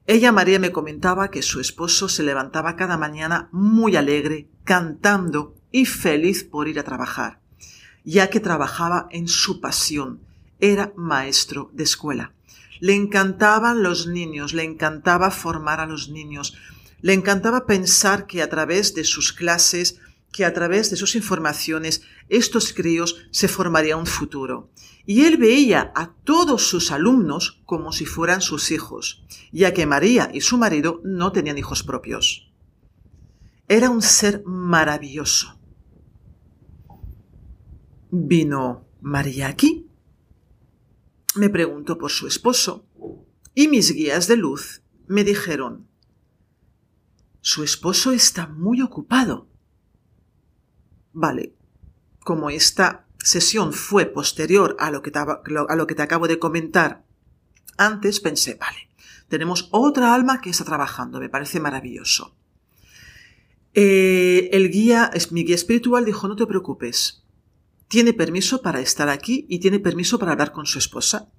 Ella, 0.07 0.33
María, 0.33 0.59
me 0.59 0.73
comentaba 0.73 1.31
que 1.31 1.43
su 1.43 1.61
esposo 1.61 2.09
se 2.09 2.25
levantaba 2.25 2.75
cada 2.75 2.97
mañana 2.97 3.49
muy 3.53 3.95
alegre, 3.95 4.49
cantando 4.65 5.55
y 5.71 5.87
feliz 5.87 6.43
por 6.43 6.67
ir 6.67 6.81
a 6.81 6.83
trabajar, 6.83 7.41
ya 8.05 8.29
que 8.29 8.41
trabajaba 8.41 9.07
en 9.11 9.29
su 9.29 9.61
pasión. 9.61 10.21
Era 10.59 10.93
maestro 10.97 11.71
de 11.73 11.85
escuela. 11.85 12.33
Le 12.81 12.95
encantaban 12.95 13.85
los 13.85 14.09
niños, 14.09 14.55
le 14.55 14.65
encantaba 14.65 15.31
formar 15.31 15.79
a 15.79 15.87
los 15.87 16.09
niños, 16.09 16.57
le 17.01 17.13
encantaba 17.13 17.65
pensar 17.65 18.27
que 18.27 18.43
a 18.43 18.49
través 18.49 18.95
de 18.95 19.05
sus 19.05 19.33
clases, 19.33 20.01
que 20.33 20.45
a 20.45 20.53
través 20.53 20.91
de 20.91 20.97
sus 20.97 21.15
informaciones, 21.15 22.03
estos 22.29 22.73
críos 22.73 23.29
se 23.31 23.47
formarían 23.47 24.01
un 24.01 24.07
futuro. 24.07 24.69
Y 25.05 25.25
él 25.25 25.37
veía 25.37 25.93
a 25.95 26.15
todos 26.15 26.69
sus 26.69 26.93
alumnos 26.93 27.63
como 27.67 27.93
si 27.93 28.07
fueran 28.07 28.41
sus 28.41 28.71
hijos, 28.71 29.25
ya 29.51 29.73
que 29.73 29.87
María 29.87 30.31
y 30.33 30.41
su 30.41 30.59
marido 30.59 31.01
no 31.05 31.33
tenían 31.33 31.59
hijos 31.59 31.83
propios. 31.83 32.53
Era 33.69 33.91
un 33.91 34.03
ser 34.03 34.43
maravilloso. 34.45 35.59
Vino 38.11 38.87
María 39.01 39.49
aquí. 39.49 39.89
Me 41.35 41.49
preguntó 41.49 41.99
por 41.99 42.11
su 42.11 42.27
esposo 42.27 42.87
y 43.55 43.69
mis 43.69 43.93
guías 43.93 44.29
de 44.29 44.37
luz 44.37 44.83
me 45.07 45.25
dijeron, 45.25 45.89
su 47.41 47.65
esposo 47.65 48.13
está 48.13 48.47
muy 48.47 48.83
ocupado. 48.83 49.49
Vale, 51.13 51.57
como 52.21 52.51
esta 52.51 53.09
sesión 53.23 53.73
fue 53.73 54.07
posterior 54.07 54.77
a 54.79 54.91
lo 54.91 55.03
que 55.03 55.11
te, 55.11 55.19
a 55.19 55.77
lo 55.77 55.87
que 55.87 55.95
te 55.95 56.03
acabo 56.03 56.29
de 56.29 56.39
comentar 56.39 57.05
antes, 57.77 58.21
pensé, 58.21 58.55
vale, 58.55 58.89
tenemos 59.29 59.69
otra 59.71 60.15
alma 60.15 60.41
que 60.41 60.51
está 60.51 60.65
trabajando, 60.65 61.21
me 61.21 61.29
parece 61.29 61.59
maravilloso. 61.61 62.35
Eh, 63.75 64.51
el 64.53 64.71
guía, 64.71 65.11
mi 65.31 65.45
guía 65.45 65.55
espiritual 65.55 66.05
dijo, 66.05 66.29
no 66.29 66.37
te 66.37 66.47
preocupes, 66.47 67.25
tiene 67.89 68.13
permiso 68.13 68.63
para 68.63 68.81
estar 68.81 69.09
aquí 69.09 69.47
y 69.49 69.59
tiene 69.59 69.79
permiso 69.79 70.19
para 70.19 70.33
hablar 70.33 70.53
con 70.53 70.67
su 70.67 70.79
esposa. 70.79 71.31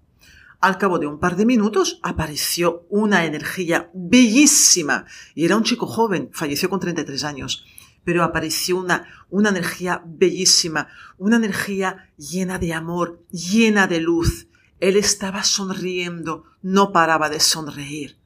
Al 0.59 0.77
cabo 0.77 0.97
de 0.97 1.07
un 1.07 1.19
par 1.19 1.35
de 1.35 1.45
minutos 1.45 1.99
apareció 2.03 2.85
una 2.89 3.25
energía 3.25 3.91
bellísima 3.93 5.05
y 5.35 5.45
era 5.45 5.57
un 5.57 5.63
chico 5.63 5.85
joven, 5.85 6.29
falleció 6.31 6.69
con 6.69 6.79
33 6.79 7.23
años, 7.25 7.65
pero 8.03 8.23
apareció 8.23 8.77
una, 8.77 9.07
una 9.29 9.49
energía 9.49 10.01
bellísima, 10.05 10.87
una 11.17 11.37
energía 11.37 12.09
llena 12.17 12.59
de 12.59 12.73
amor, 12.73 13.23
llena 13.31 13.87
de 13.87 13.99
luz. 13.99 14.47
Él 14.79 14.97
estaba 14.97 15.43
sonriendo, 15.43 16.45
no 16.61 16.91
paraba 16.91 17.29
de 17.29 17.39
sonreír. 17.39 18.17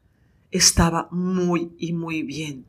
Estaba 0.52 1.08
muy 1.12 1.74
y 1.78 1.94
muy 1.94 2.24
bien. 2.24 2.66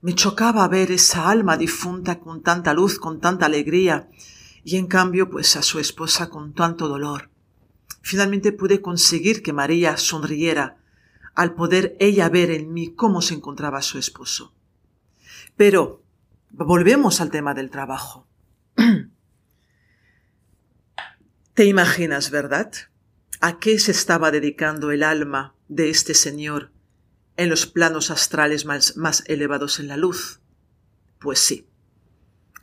Me 0.00 0.14
chocaba 0.14 0.68
ver 0.68 0.92
esa 0.92 1.28
alma 1.28 1.56
difunta 1.56 2.20
con 2.20 2.42
tanta 2.42 2.74
luz, 2.74 2.98
con 2.98 3.20
tanta 3.20 3.46
alegría, 3.46 4.08
y 4.62 4.76
en 4.76 4.86
cambio 4.86 5.30
pues 5.30 5.56
a 5.56 5.62
su 5.62 5.78
esposa 5.78 6.28
con 6.28 6.52
tanto 6.52 6.88
dolor. 6.88 7.30
Finalmente 8.02 8.52
pude 8.52 8.80
conseguir 8.80 9.42
que 9.42 9.52
María 9.52 9.96
sonriera 9.96 10.78
al 11.34 11.54
poder 11.54 11.96
ella 12.00 12.28
ver 12.28 12.50
en 12.50 12.72
mí 12.72 12.94
cómo 12.94 13.20
se 13.20 13.34
encontraba 13.34 13.82
su 13.82 13.98
esposo. 13.98 14.54
Pero 15.56 16.02
volvemos 16.50 17.20
al 17.20 17.30
tema 17.30 17.54
del 17.54 17.70
trabajo. 17.70 18.28
Te 21.54 21.64
imaginas, 21.64 22.30
¿verdad? 22.30 22.70
¿A 23.40 23.58
qué 23.58 23.78
se 23.78 23.90
estaba 23.90 24.30
dedicando 24.30 24.90
el 24.90 25.02
alma 25.02 25.54
de 25.68 25.90
este 25.90 26.14
señor 26.14 26.72
en 27.36 27.50
los 27.50 27.66
planos 27.66 28.10
astrales 28.10 28.66
más, 28.66 29.24
elevados 29.26 29.80
en 29.80 29.88
la 29.88 29.96
luz? 29.96 30.40
Pues 31.18 31.38
sí. 31.38 31.68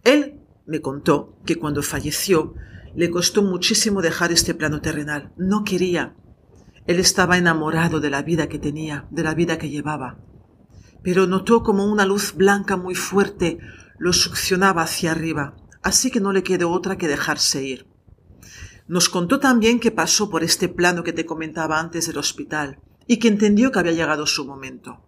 Él 0.03 0.39
me 0.65 0.81
contó 0.81 1.39
que 1.45 1.55
cuando 1.55 1.81
falleció 1.81 2.55
le 2.95 3.09
costó 3.09 3.41
muchísimo 3.41 4.01
dejar 4.01 4.31
este 4.31 4.53
plano 4.53 4.81
terrenal. 4.81 5.33
No 5.37 5.63
quería. 5.63 6.15
Él 6.85 6.99
estaba 6.99 7.37
enamorado 7.37 7.99
de 7.99 8.09
la 8.09 8.21
vida 8.21 8.47
que 8.47 8.59
tenía, 8.59 9.07
de 9.09 9.23
la 9.23 9.33
vida 9.33 9.57
que 9.57 9.69
llevaba. 9.69 10.19
Pero 11.01 11.27
notó 11.27 11.63
como 11.63 11.85
una 11.85 12.05
luz 12.05 12.33
blanca 12.35 12.77
muy 12.77 12.95
fuerte 12.95 13.59
lo 14.03 14.13
succionaba 14.13 14.83
hacia 14.83 15.11
arriba, 15.11 15.55
así 15.81 16.11
que 16.11 16.19
no 16.19 16.31
le 16.33 16.43
quedó 16.43 16.71
otra 16.71 16.97
que 16.97 17.07
dejarse 17.07 17.63
ir. 17.63 17.87
Nos 18.87 19.09
contó 19.09 19.39
también 19.39 19.79
que 19.79 19.91
pasó 19.91 20.29
por 20.29 20.43
este 20.43 20.67
plano 20.69 21.03
que 21.03 21.13
te 21.13 21.25
comentaba 21.25 21.79
antes 21.79 22.07
del 22.07 22.17
hospital 22.17 22.79
y 23.07 23.17
que 23.17 23.29
entendió 23.29 23.71
que 23.71 23.79
había 23.79 23.93
llegado 23.93 24.25
su 24.25 24.45
momento. 24.45 25.05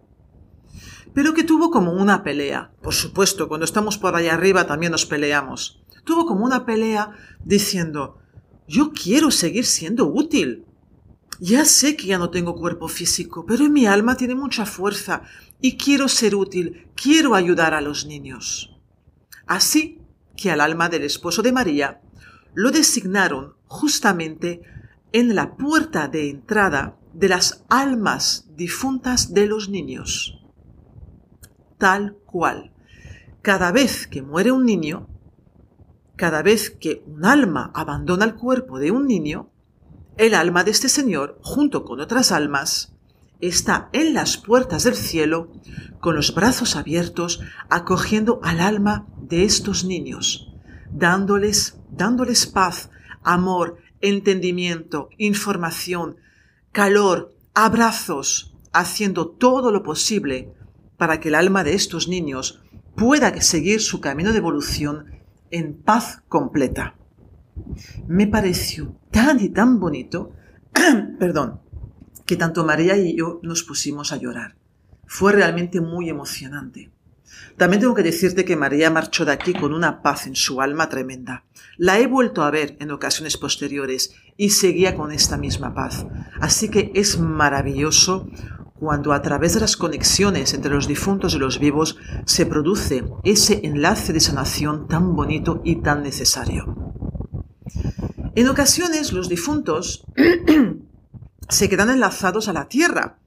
Pero 1.14 1.34
que 1.34 1.44
tuvo 1.44 1.72
como 1.72 1.92
una 1.92 2.24
pelea. 2.24 2.72
Por 2.82 2.94
supuesto, 2.94 3.48
cuando 3.48 3.66
estamos 3.66 3.98
por 3.98 4.16
allá 4.16 4.34
arriba 4.34 4.66
también 4.66 4.92
nos 4.92 5.06
peleamos 5.06 5.86
tuvo 6.06 6.26
como 6.26 6.46
una 6.46 6.66
pelea 6.66 7.12
diciendo, 7.44 8.20
yo 8.68 8.94
quiero 8.94 9.32
seguir 9.32 9.66
siendo 9.66 10.08
útil. 10.08 10.66
Ya 11.40 11.66
sé 11.66 11.98
que 11.98 12.08
ya 12.08 12.18
no 12.18 12.30
tengo 12.30 12.56
cuerpo 12.56 12.88
físico, 12.88 13.46
pero 13.46 13.70
mi 13.70 13.86
alma 13.86 14.16
tiene 14.16 14.36
mucha 14.36 14.66
fuerza 14.66 15.24
y 15.60 15.76
quiero 15.76 16.08
ser 16.08 16.34
útil, 16.34 16.88
quiero 16.96 17.36
ayudar 17.36 17.74
a 17.74 17.82
los 17.82 18.06
niños. 18.06 18.75
Así 19.48 20.02
que 20.36 20.52
al 20.52 20.62
alma 20.62 20.90
del 20.90 21.04
esposo 21.04 21.42
de 21.42 21.52
María 21.52 22.02
lo 22.54 22.72
designaron 22.72 23.56
justamente 23.68 24.62
en 25.12 25.36
la 25.36 25.56
puerta 25.56 26.08
de 26.08 26.30
entrada 26.30 26.98
de 27.14 27.30
las 27.30 27.64
almas 27.70 28.48
difuntas 28.56 29.34
de 29.34 29.48
los 29.48 29.70
niños. 29.70 30.42
Tal 31.78 32.18
cual. 32.26 32.74
Cada 33.42 33.72
vez 33.72 34.08
que 34.08 34.22
muere 34.22 34.52
un 34.52 34.66
niño, 34.66 35.08
cada 36.16 36.42
vez 36.42 36.70
que 36.70 37.04
un 37.06 37.26
alma 37.26 37.72
abandona 37.74 38.26
el 38.26 38.36
cuerpo 38.36 38.80
de 38.80 38.92
un 38.92 39.08
niño, 39.08 39.50
el 40.18 40.34
alma 40.34 40.64
de 40.64 40.72
este 40.72 40.90
señor, 40.90 41.38
junto 41.42 41.84
con 41.84 42.00
otras 42.00 42.32
almas, 42.32 42.96
está 43.42 43.90
en 43.92 44.14
las 44.14 44.38
puertas 44.38 44.84
del 44.84 44.96
cielo 44.96 45.52
con 46.00 46.16
los 46.16 46.34
brazos 46.34 46.76
abiertos 46.76 47.42
acogiendo 47.70 48.40
al 48.44 48.62
alma 48.62 49.08
de 49.28 49.44
estos 49.44 49.84
niños, 49.84 50.54
dándoles, 50.92 51.80
dándoles 51.92 52.46
paz, 52.46 52.90
amor, 53.24 53.78
entendimiento, 54.02 55.10
información, 55.18 56.18
calor, 56.72 57.36
abrazos, 57.54 58.56
haciendo 58.72 59.28
todo 59.30 59.72
lo 59.72 59.84
posible 59.84 60.54
para 60.98 61.20
que 61.20 61.30
el 61.30 61.36
alma 61.36 61.64
de 61.64 61.74
estos 61.74 62.08
niños 62.08 62.62
pueda 62.96 63.42
seguir 63.42 63.82
su 63.82 64.02
camino 64.02 64.32
de 64.32 64.38
evolución 64.38 65.06
en 65.52 65.76
paz 65.76 66.22
completa. 66.28 66.96
Me 68.08 68.28
pareció 68.28 68.96
tan 69.12 69.40
y 69.40 69.50
tan 69.50 69.80
bonito, 69.80 70.32
perdón, 71.20 71.62
que 72.26 72.36
tanto 72.36 72.66
María 72.66 72.98
y 72.98 73.16
yo 73.18 73.40
nos 73.44 73.64
pusimos 73.64 74.12
a 74.12 74.18
llorar. 74.18 74.56
Fue 75.06 75.32
realmente 75.32 75.82
muy 75.82 76.10
emocionante. 76.10 76.92
También 77.58 77.82
tengo 77.82 77.96
que 77.96 78.04
decirte 78.04 78.46
que 78.46 78.56
María 78.56 78.90
marchó 78.92 79.26
de 79.26 79.32
aquí 79.32 79.54
con 79.54 79.74
una 79.74 80.02
paz 80.02 80.28
en 80.28 80.36
su 80.36 80.62
alma 80.62 80.90
tremenda. 80.90 81.46
La 81.78 82.00
he 82.00 82.08
vuelto 82.08 82.44
a 82.44 82.52
ver 82.52 82.78
en 82.80 82.92
ocasiones 82.92 83.38
posteriores 83.38 84.14
y 84.38 84.52
seguía 84.52 84.96
con 84.96 85.12
esta 85.12 85.38
misma 85.38 85.74
paz. 85.74 86.06
Así 86.40 86.70
que 86.70 86.92
es 86.96 87.20
maravilloso 87.20 88.30
cuando 88.80 89.14
a 89.14 89.22
través 89.22 89.54
de 89.54 89.62
las 89.62 89.78
conexiones 89.78 90.54
entre 90.54 90.72
los 90.72 90.88
difuntos 90.88 91.34
y 91.34 91.40
los 91.40 91.60
vivos 91.60 91.98
se 92.26 92.46
produce 92.46 93.04
ese 93.24 93.62
enlace 93.64 94.14
de 94.14 94.20
sanación 94.20 94.88
tan 94.88 95.16
bonito 95.16 95.62
y 95.64 95.78
tan 95.78 96.04
necesario. 96.04 96.94
En 98.36 98.50
ocasiones 98.50 99.14
los 99.14 99.30
difuntos 99.30 100.06
se 101.50 101.70
quedan 101.70 101.90
enlazados 101.90 102.50
a 102.50 102.54
la 102.54 102.68
tierra, 102.68 103.18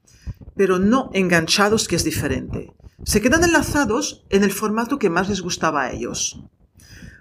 pero 0.55 0.77
no 0.77 1.09
enganchados, 1.13 1.87
que 1.87 1.95
es 1.95 2.03
diferente. 2.03 2.73
Se 3.03 3.21
quedan 3.21 3.43
enlazados 3.43 4.25
en 4.29 4.43
el 4.43 4.51
formato 4.51 4.99
que 4.99 5.09
más 5.09 5.29
les 5.29 5.41
gustaba 5.41 5.83
a 5.83 5.91
ellos. 5.91 6.43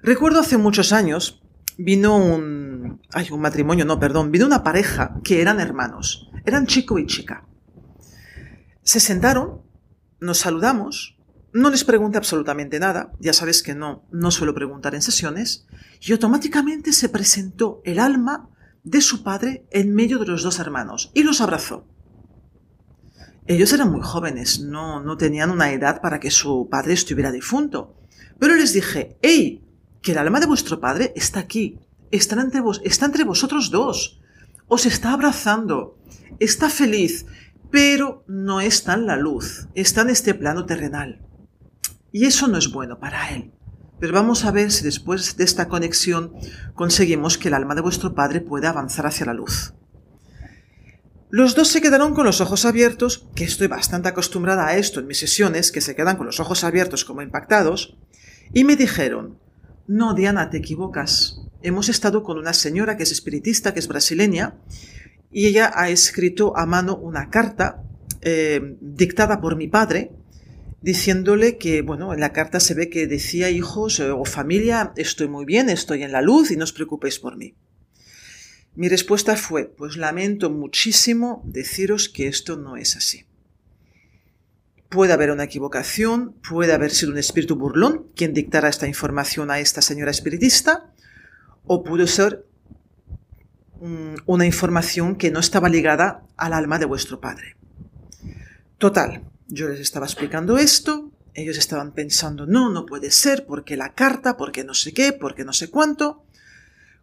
Recuerdo 0.02 0.40
hace 0.40 0.58
muchos 0.58 0.92
años 0.92 1.42
vino 1.76 2.16
un, 2.16 3.00
ay, 3.12 3.28
un 3.30 3.40
matrimonio, 3.40 3.84
no, 3.84 3.98
perdón, 3.98 4.30
vino 4.30 4.46
una 4.46 4.62
pareja 4.62 5.20
que 5.22 5.40
eran 5.40 5.60
hermanos, 5.60 6.28
eran 6.44 6.66
chico 6.66 6.98
y 6.98 7.06
chica. 7.06 7.46
Se 8.82 9.00
sentaron, 9.00 9.62
nos 10.20 10.38
saludamos 10.38 11.18
no 11.52 11.70
les 11.70 11.84
pregunté 11.84 12.18
absolutamente 12.18 12.78
nada, 12.78 13.12
ya 13.18 13.32
sabes 13.32 13.62
que 13.62 13.74
no, 13.74 14.04
no 14.10 14.30
suelo 14.30 14.54
preguntar 14.54 14.94
en 14.94 15.02
sesiones, 15.02 15.66
y 16.00 16.12
automáticamente 16.12 16.92
se 16.92 17.08
presentó 17.08 17.80
el 17.84 17.98
alma 17.98 18.48
de 18.84 19.00
su 19.00 19.22
padre 19.22 19.66
en 19.70 19.94
medio 19.94 20.18
de 20.18 20.26
los 20.26 20.42
dos 20.42 20.58
hermanos 20.58 21.10
y 21.14 21.22
los 21.22 21.40
abrazó. 21.40 21.86
Ellos 23.48 23.72
eran 23.72 23.90
muy 23.90 24.02
jóvenes, 24.02 24.61
no, 24.61 25.02
no 25.02 25.16
tenían 25.16 25.50
una 25.50 25.72
edad 25.72 26.02
para 26.02 26.20
que 26.20 26.30
su 26.30 26.68
padre 26.70 26.92
estuviera 26.92 27.32
difunto. 27.32 27.96
Pero 28.38 28.54
les 28.54 28.74
dije, 28.74 29.16
¡Ey! 29.22 29.64
Que 30.02 30.12
el 30.12 30.18
alma 30.18 30.38
de 30.38 30.46
vuestro 30.46 30.80
padre 30.80 31.14
está 31.16 31.40
aquí, 31.40 31.80
está 32.11 32.38
entre, 32.38 32.61
vos, 32.61 32.82
está 32.84 33.06
entre 33.06 33.24
vosotros 33.24 33.70
dos, 33.70 34.20
os 34.66 34.84
está 34.84 35.14
abrazando, 35.14 35.96
está 36.38 36.68
feliz, 36.68 37.24
pero 37.70 38.22
no 38.28 38.61
está 38.61 38.92
en 38.92 39.06
la 39.06 39.16
luz, 39.16 39.66
está 39.74 40.02
en 40.02 40.11
este 40.11 40.34
plano 40.34 40.66
terrenal. 40.66 41.22
Y 42.12 42.26
eso 42.26 42.48
no 42.48 42.58
es 42.58 42.70
bueno 42.70 42.98
para 42.98 43.30
él. 43.30 43.50
Pero 43.98 44.12
vamos 44.12 44.44
a 44.44 44.50
ver 44.50 44.70
si 44.70 44.84
después 44.84 45.38
de 45.38 45.44
esta 45.44 45.68
conexión 45.68 46.34
conseguimos 46.74 47.38
que 47.38 47.48
el 47.48 47.54
alma 47.54 47.74
de 47.74 47.80
vuestro 47.80 48.14
padre 48.14 48.42
pueda 48.42 48.68
avanzar 48.68 49.06
hacia 49.06 49.24
la 49.24 49.32
luz. 49.32 49.72
Los 51.30 51.54
dos 51.54 51.68
se 51.68 51.82
quedaron 51.82 52.14
con 52.14 52.24
los 52.24 52.40
ojos 52.40 52.64
abiertos, 52.64 53.28
que 53.34 53.44
estoy 53.44 53.66
bastante 53.66 54.08
acostumbrada 54.08 54.66
a 54.66 54.76
esto 54.78 54.98
en 54.98 55.06
mis 55.06 55.18
sesiones, 55.18 55.70
que 55.70 55.82
se 55.82 55.94
quedan 55.94 56.16
con 56.16 56.24
los 56.24 56.40
ojos 56.40 56.64
abiertos 56.64 57.04
como 57.04 57.20
impactados, 57.20 57.98
y 58.54 58.64
me 58.64 58.76
dijeron, 58.76 59.38
no, 59.86 60.14
Diana, 60.14 60.48
te 60.48 60.56
equivocas. 60.56 61.42
Hemos 61.62 61.90
estado 61.90 62.22
con 62.22 62.38
una 62.38 62.54
señora 62.54 62.96
que 62.96 63.02
es 63.02 63.12
espiritista, 63.12 63.74
que 63.74 63.80
es 63.80 63.88
brasileña, 63.88 64.56
y 65.30 65.46
ella 65.46 65.70
ha 65.74 65.90
escrito 65.90 66.56
a 66.56 66.64
mano 66.64 66.96
una 66.96 67.28
carta 67.28 67.82
eh, 68.22 68.76
dictada 68.80 69.42
por 69.42 69.56
mi 69.56 69.68
padre, 69.68 70.12
diciéndole 70.80 71.58
que, 71.58 71.82
bueno, 71.82 72.14
en 72.14 72.20
la 72.20 72.32
carta 72.32 72.58
se 72.58 72.72
ve 72.72 72.88
que 72.88 73.06
decía 73.06 73.50
hijos 73.50 74.00
eh, 74.00 74.10
o 74.10 74.24
familia, 74.24 74.92
estoy 74.96 75.28
muy 75.28 75.44
bien, 75.44 75.68
estoy 75.68 76.04
en 76.04 76.12
la 76.12 76.22
luz 76.22 76.50
y 76.50 76.56
no 76.56 76.64
os 76.64 76.72
preocupéis 76.72 77.18
por 77.18 77.36
mí. 77.36 77.54
Mi 78.74 78.88
respuesta 78.88 79.37
fue, 79.37 79.64
pues 79.64 79.96
lamento 79.96 80.50
muchísimo 80.50 81.42
deciros 81.44 82.09
que 82.09 82.28
esto 82.28 82.57
no 82.57 82.76
es 82.76 82.96
así. 82.96 83.24
Puede 84.88 85.12
haber 85.12 85.31
una 85.31 85.44
equivocación, 85.44 86.35
puede 86.48 86.72
haber 86.72 86.90
sido 86.90 87.12
un 87.12 87.18
espíritu 87.18 87.57
burlón 87.57 88.07
quien 88.14 88.33
dictara 88.33 88.68
esta 88.68 88.87
información 88.87 89.50
a 89.50 89.59
esta 89.59 89.83
señora 89.83 90.11
espiritista, 90.11 90.92
o 91.66 91.85
pudo 91.85 92.07
ser 92.07 92.46
mm, 93.81 94.14
una 94.26 94.46
información 94.46 95.16
que 95.16 95.31
no 95.31 95.40
estaba 95.40 95.68
ligada 95.68 96.24
al 96.37 96.52
alma 96.52 96.78
de 96.78 96.87
vuestro 96.87 97.20
padre. 97.20 97.57
Total, 98.78 99.24
yo 99.48 99.68
les 99.68 99.81
estaba 99.81 100.07
explicando 100.07 100.57
esto, 100.57 101.11
ellos 101.35 101.59
estaban 101.59 101.92
pensando, 101.92 102.46
no, 102.46 102.70
no 102.70 102.87
puede 102.87 103.11
ser, 103.11 103.46
porque 103.46 103.76
la 103.76 103.94
carta, 103.94 104.37
porque 104.37 104.64
no 104.64 104.74
sé 104.74 104.92
qué, 104.92 105.12
porque 105.12 105.44
no 105.44 105.52
sé 105.52 105.70
cuánto. 105.70 106.24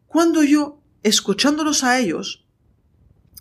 Cuando 0.07 0.43
yo, 0.43 0.81
escuchándolos 1.05 1.83
a 1.83 1.99
ellos, 1.99 2.43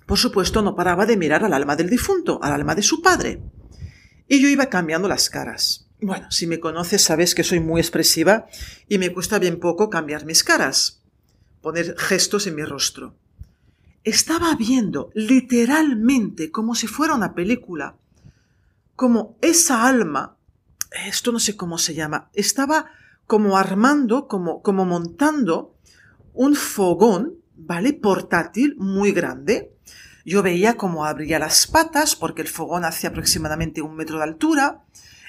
por 0.04 0.18
supuesto 0.18 0.60
no 0.60 0.76
paraba 0.76 1.06
de 1.06 1.16
mirar 1.16 1.44
al 1.44 1.54
alma 1.54 1.76
del 1.76 1.88
difunto, 1.88 2.38
al 2.42 2.52
alma 2.52 2.74
de 2.74 2.82
su 2.82 3.00
padre. 3.00 3.42
Y 4.28 4.40
yo 4.40 4.48
iba 4.48 4.66
cambiando 4.66 5.08
las 5.08 5.30
caras. 5.30 5.88
Bueno, 6.00 6.30
si 6.30 6.46
me 6.46 6.60
conoces 6.60 7.02
sabes 7.02 7.34
que 7.34 7.42
soy 7.42 7.60
muy 7.60 7.80
expresiva 7.80 8.46
y 8.86 8.98
me 8.98 9.10
cuesta 9.14 9.38
bien 9.38 9.58
poco 9.60 9.88
cambiar 9.88 10.26
mis 10.26 10.44
caras, 10.44 11.02
poner 11.62 11.96
gestos 11.98 12.46
en 12.46 12.56
mi 12.56 12.64
rostro. 12.64 13.16
Estaba 14.02 14.54
viendo 14.56 15.10
literalmente 15.14 16.50
como 16.50 16.74
si 16.74 16.86
fuera 16.86 17.14
una 17.14 17.34
película 17.34 17.96
como 18.94 19.38
esa 19.40 19.88
alma, 19.88 20.36
esto 21.06 21.32
no 21.32 21.40
sé 21.40 21.56
cómo 21.56 21.78
se 21.78 21.94
llama, 21.94 22.28
estaba 22.34 22.90
como 23.26 23.56
armando, 23.56 24.28
como, 24.28 24.60
como 24.60 24.84
montando 24.84 25.74
un 26.34 26.54
fogón, 26.54 27.42
¿vale? 27.56 27.92
Portátil 27.92 28.76
muy 28.78 29.12
grande. 29.12 29.72
Yo 30.24 30.42
veía 30.42 30.76
cómo 30.76 31.04
abría 31.04 31.38
las 31.38 31.66
patas, 31.66 32.16
porque 32.16 32.42
el 32.42 32.48
fogón 32.48 32.84
hacía 32.84 33.10
aproximadamente 33.10 33.82
un 33.82 33.96
metro 33.96 34.18
de 34.18 34.24
altura, 34.24 34.84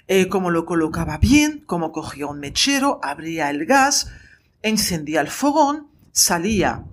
eh, 0.08 0.28
cómo 0.28 0.52
lo 0.52 0.66
colocaba 0.66 1.18
bien, 1.18 1.64
cómo 1.66 1.92
cogía 1.92 2.28
un 2.28 2.40
mechero, 2.40 3.00
abría 3.04 3.50
el 3.50 3.66
gas, 3.66 4.12
encendía 4.62 5.22
el 5.22 5.28
fogón, 5.28 5.88
salía 6.12 6.86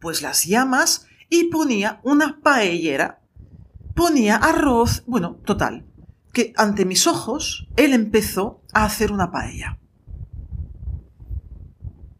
pues 0.00 0.20
las 0.20 0.44
llamas 0.44 1.06
y 1.30 1.44
ponía 1.44 2.00
una 2.02 2.40
paellera 2.42 3.20
ponía 3.94 4.36
arroz, 4.36 5.04
bueno, 5.06 5.36
total, 5.44 5.86
que 6.32 6.52
ante 6.56 6.84
mis 6.84 7.06
ojos 7.06 7.68
él 7.76 7.92
empezó 7.92 8.62
a 8.72 8.84
hacer 8.84 9.12
una 9.12 9.30
paella. 9.30 9.78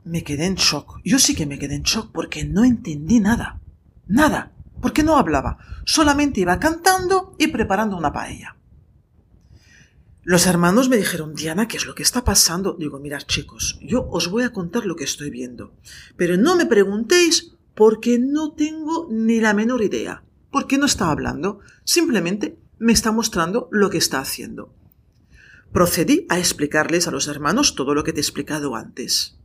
Me 0.05 0.23
quedé 0.23 0.47
en 0.47 0.55
shock. 0.55 1.01
Yo 1.05 1.19
sí 1.19 1.35
que 1.35 1.47
me 1.47 1.59
quedé 1.59 1.75
en 1.75 1.83
shock 1.83 2.11
porque 2.13 2.45
no 2.45 2.65
entendí 2.65 3.21
nada. 3.21 3.61
Nada. 4.07 4.53
Porque 4.81 5.03
no 5.03 5.17
hablaba. 5.17 5.59
Solamente 5.85 6.41
iba 6.41 6.59
cantando 6.59 7.35
y 7.39 7.49
preparando 7.49 7.97
una 7.97 8.13
paella. 8.13 8.57
Los 10.23 10.47
hermanos 10.47 10.89
me 10.89 10.97
dijeron, 10.97 11.35
Diana, 11.35 11.69
¿qué 11.69 11.77
es 11.77 11.87
lo 11.87 11.95
que 11.95 12.03
está 12.03 12.25
pasando? 12.25 12.77
Digo, 12.79 12.99
mirad 12.99 13.23
chicos, 13.23 13.79
yo 13.83 14.09
os 14.11 14.29
voy 14.31 14.45
a 14.45 14.53
contar 14.53 14.87
lo 14.87 14.97
que 14.97 15.05
estoy 15.05 15.31
viendo. 15.31 15.75
Pero 16.17 16.37
no 16.37 16.57
me 16.57 16.67
preguntéis 16.67 17.53
porque 17.75 18.19
no 18.19 18.53
tengo 18.53 19.09
ni 19.11 19.41
la 19.41 19.53
menor 19.53 19.83
idea 19.83 20.25
porque 20.55 20.79
no 20.79 20.87
está 20.87 21.11
hablando, 21.11 21.59
simplemente 21.83 22.57
me 22.79 22.93
está 22.93 23.11
mostrando 23.11 23.69
lo 23.73 23.91
que 23.91 23.99
está 23.99 24.21
haciendo. 24.21 24.73
Procedí 25.73 26.27
a 26.29 26.39
explicarles 26.39 27.09
a 27.09 27.11
los 27.11 27.27
hermanos 27.27 27.75
todo 27.75 27.93
lo 27.93 28.05
que 28.05 28.13
te 28.13 28.21
he 28.21 28.23
explicado 28.23 28.77
antes. 28.77 29.37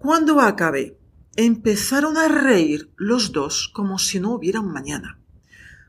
Cuando 0.00 0.40
acabé, 0.40 0.98
empezaron 1.36 2.16
a 2.16 2.26
reír 2.26 2.90
los 2.96 3.32
dos 3.32 3.68
como 3.68 3.98
si 3.98 4.18
no 4.18 4.32
hubiera 4.32 4.60
un 4.60 4.72
mañana, 4.72 5.20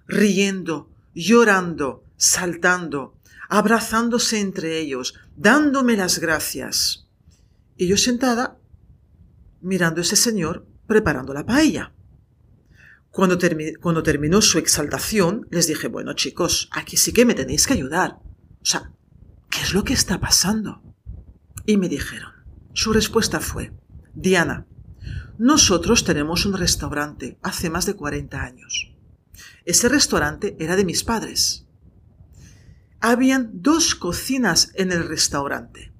riendo, 0.05 0.89
llorando, 1.15 2.03
saltando, 2.17 3.15
abrazándose 3.47 4.41
entre 4.41 4.79
ellos, 4.79 5.13
dándome 5.37 5.95
las 5.95 6.19
gracias. 6.19 7.07
Y 7.77 7.87
yo 7.87 7.95
sentada 7.95 8.57
mirando 9.61 10.01
a 10.01 10.03
ese 10.03 10.17
señor 10.17 10.67
preparando 10.87 11.33
la 11.33 11.45
paella. 11.45 11.93
Cuando, 13.11 13.37
terminó 13.37 14.41
su 14.41 14.57
exaltación, 14.57 15.47
les 15.51 15.67
dije, 15.67 15.87
bueno 15.87 16.15
chicos, 16.15 16.69
aquí 16.73 16.97
sí 16.97 17.13
que 17.13 17.23
me 17.23 17.33
tenéis 17.33 17.65
que 17.65 17.75
ayudar. 17.75 18.19
O 18.61 18.65
sea, 18.65 18.91
¿qué 19.49 19.61
es 19.61 19.73
lo 19.73 19.85
que 19.85 19.93
está 19.93 20.19
pasando? 20.19 20.83
Y 21.65 21.77
me 21.77 21.87
dijeron, 21.87 22.33
su 22.73 22.91
respuesta 22.91 23.39
fue, 23.39 23.71
Diana, 24.13 24.65
nosotros 25.37 26.03
tenemos 26.03 26.45
un 26.45 26.53
restaurante 26.53 27.37
hace 27.41 27.69
más 27.69 27.85
de 27.85 27.95
40 27.95 28.41
años. 28.41 28.93
Ese 29.65 29.89
restaurante 29.89 30.55
era 30.59 30.75
de 30.75 30.85
mis 30.85 31.03
padres. 31.03 31.65
Habían 32.99 33.49
dos 33.61 33.95
cocinas 33.95 34.71
en 34.75 34.91
el 34.91 35.07
restaurante. 35.07 35.91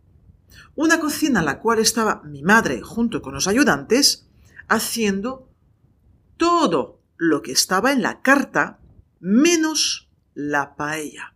Una 0.76 1.00
cocina 1.00 1.40
en 1.40 1.46
la 1.46 1.60
cual 1.60 1.80
estaba 1.80 2.22
mi 2.24 2.44
madre 2.44 2.82
junto 2.82 3.22
con 3.22 3.34
los 3.34 3.48
ayudantes 3.48 4.28
haciendo 4.68 5.50
todo 6.38 7.02
lo 7.18 7.42
que 7.42 7.52
estaba 7.52 7.92
en 7.92 8.02
la 8.02 8.22
carta 8.22 8.80
menos 9.20 10.10
la 10.34 10.76
paella, 10.76 11.36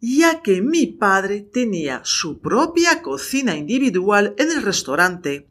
ya 0.00 0.42
que 0.42 0.60
mi 0.60 0.86
padre 0.86 1.40
tenía 1.40 2.02
su 2.04 2.40
propia 2.40 3.00
cocina 3.00 3.56
individual 3.56 4.34
en 4.38 4.50
el 4.50 4.62
restaurante, 4.62 5.48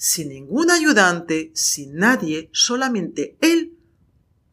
sin 0.00 0.30
ningún 0.30 0.70
ayudante, 0.70 1.50
sin 1.52 1.96
nadie, 1.96 2.48
solamente 2.54 3.36
él 3.42 3.76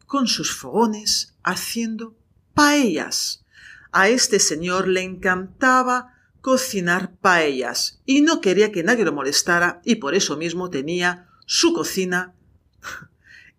con 0.04 0.26
sus 0.26 0.54
fogones 0.54 1.36
haciendo 1.42 2.14
paellas. 2.52 3.46
A 3.90 4.10
este 4.10 4.40
señor 4.40 4.88
le 4.88 5.00
encantaba 5.00 6.12
cocinar 6.42 7.16
paellas 7.16 8.02
y 8.04 8.20
no 8.20 8.42
quería 8.42 8.72
que 8.72 8.82
nadie 8.82 9.06
lo 9.06 9.14
molestara 9.14 9.80
y 9.86 9.94
por 9.94 10.14
eso 10.14 10.36
mismo 10.36 10.68
tenía 10.68 11.30
su 11.46 11.72
cocina 11.72 12.34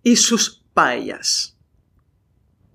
y 0.04 0.18
sus 0.18 0.64
paellas. 0.76 1.58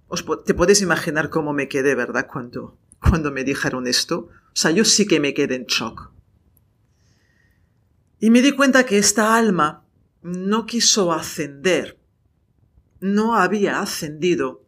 Os, 0.09 0.25
te 0.45 0.55
puedes 0.55 0.83
imaginar 0.83 1.31
cómo 1.31 1.53
me 1.53 1.69
quedé, 1.69 1.95
¿verdad? 1.95 2.27
Cuando, 2.27 2.77
cuando 2.99 3.31
me 3.31 3.45
dijeron 3.45 3.87
esto. 3.87 4.29
O 4.49 4.57
sea, 4.57 4.73
yo 4.73 4.85
sí 4.85 5.07
que 5.07 5.21
me 5.21 5.35
quedé 5.35 5.55
en 5.55 5.67
shock. 5.67 6.14
Y 8.25 8.31
me 8.31 8.41
di 8.41 8.53
cuenta 8.53 8.87
que 8.87 8.97
esta 8.97 9.37
alma 9.37 9.85
no 10.23 10.65
quiso 10.65 11.13
ascender, 11.13 12.01
no 12.99 13.37
había 13.37 13.81
ascendido, 13.81 14.65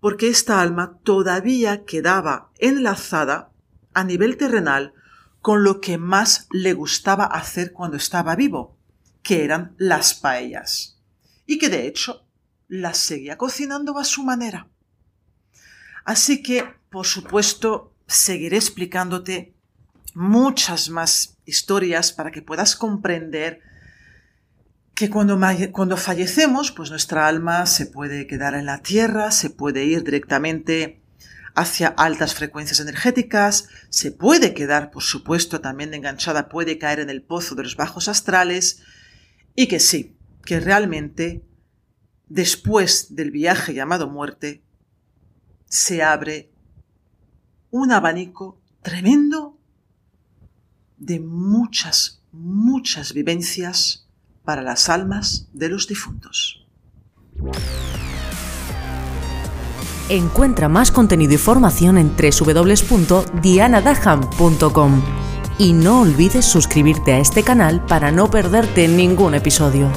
porque 0.00 0.28
esta 0.28 0.60
alma 0.60 0.98
todavía 1.04 1.84
quedaba 1.84 2.50
enlazada 2.58 3.52
a 3.94 4.02
nivel 4.02 4.36
terrenal 4.36 4.94
con 5.40 5.62
lo 5.62 5.80
que 5.80 5.96
más 5.96 6.48
le 6.50 6.72
gustaba 6.72 7.26
hacer 7.26 7.72
cuando 7.72 7.96
estaba 7.96 8.34
vivo, 8.34 8.76
que 9.22 9.44
eran 9.44 9.76
las 9.78 10.14
paellas 10.14 11.00
y 11.46 11.58
que 11.58 11.68
de 11.68 11.86
hecho 11.86 12.26
las 12.66 12.98
seguía 12.98 13.38
cocinando 13.38 13.96
a 13.96 14.02
su 14.02 14.24
manera. 14.24 14.66
Así 16.04 16.42
que, 16.42 16.64
por 16.90 17.06
supuesto, 17.06 17.94
seguiré 18.08 18.56
explicándote 18.56 19.54
muchas 20.18 20.90
más 20.90 21.38
historias 21.44 22.12
para 22.12 22.32
que 22.32 22.42
puedas 22.42 22.74
comprender 22.74 23.60
que 24.96 25.10
cuando, 25.10 25.38
cuando 25.70 25.96
fallecemos, 25.96 26.72
pues 26.72 26.90
nuestra 26.90 27.28
alma 27.28 27.66
se 27.66 27.86
puede 27.86 28.26
quedar 28.26 28.54
en 28.54 28.66
la 28.66 28.82
tierra, 28.82 29.30
se 29.30 29.48
puede 29.48 29.84
ir 29.84 30.02
directamente 30.02 31.00
hacia 31.54 31.86
altas 31.86 32.34
frecuencias 32.34 32.80
energéticas, 32.80 33.68
se 33.90 34.10
puede 34.10 34.54
quedar, 34.54 34.90
por 34.90 35.04
supuesto, 35.04 35.60
también 35.60 35.94
enganchada, 35.94 36.48
puede 36.48 36.78
caer 36.78 36.98
en 36.98 37.10
el 37.10 37.22
pozo 37.22 37.54
de 37.54 37.62
los 37.62 37.76
bajos 37.76 38.08
astrales, 38.08 38.82
y 39.54 39.68
que 39.68 39.78
sí, 39.78 40.16
que 40.44 40.58
realmente 40.58 41.44
después 42.26 43.14
del 43.14 43.30
viaje 43.30 43.72
llamado 43.72 44.08
muerte, 44.08 44.64
se 45.66 46.02
abre 46.02 46.50
un 47.70 47.92
abanico 47.92 48.60
tremendo 48.82 49.57
de 50.98 51.20
muchas, 51.20 52.22
muchas 52.32 53.12
vivencias 53.12 54.06
para 54.44 54.62
las 54.62 54.88
almas 54.88 55.48
de 55.52 55.68
los 55.68 55.86
difuntos. 55.88 56.64
Encuentra 60.08 60.68
más 60.68 60.90
contenido 60.90 61.34
y 61.34 61.38
formación 61.38 61.98
en 61.98 62.16
www.dianadaham.com 62.16 65.02
y 65.58 65.74
no 65.74 66.00
olvides 66.00 66.46
suscribirte 66.46 67.12
a 67.12 67.18
este 67.18 67.42
canal 67.42 67.84
para 67.84 68.10
no 68.10 68.30
perderte 68.30 68.88
ningún 68.88 69.34
episodio. 69.34 69.92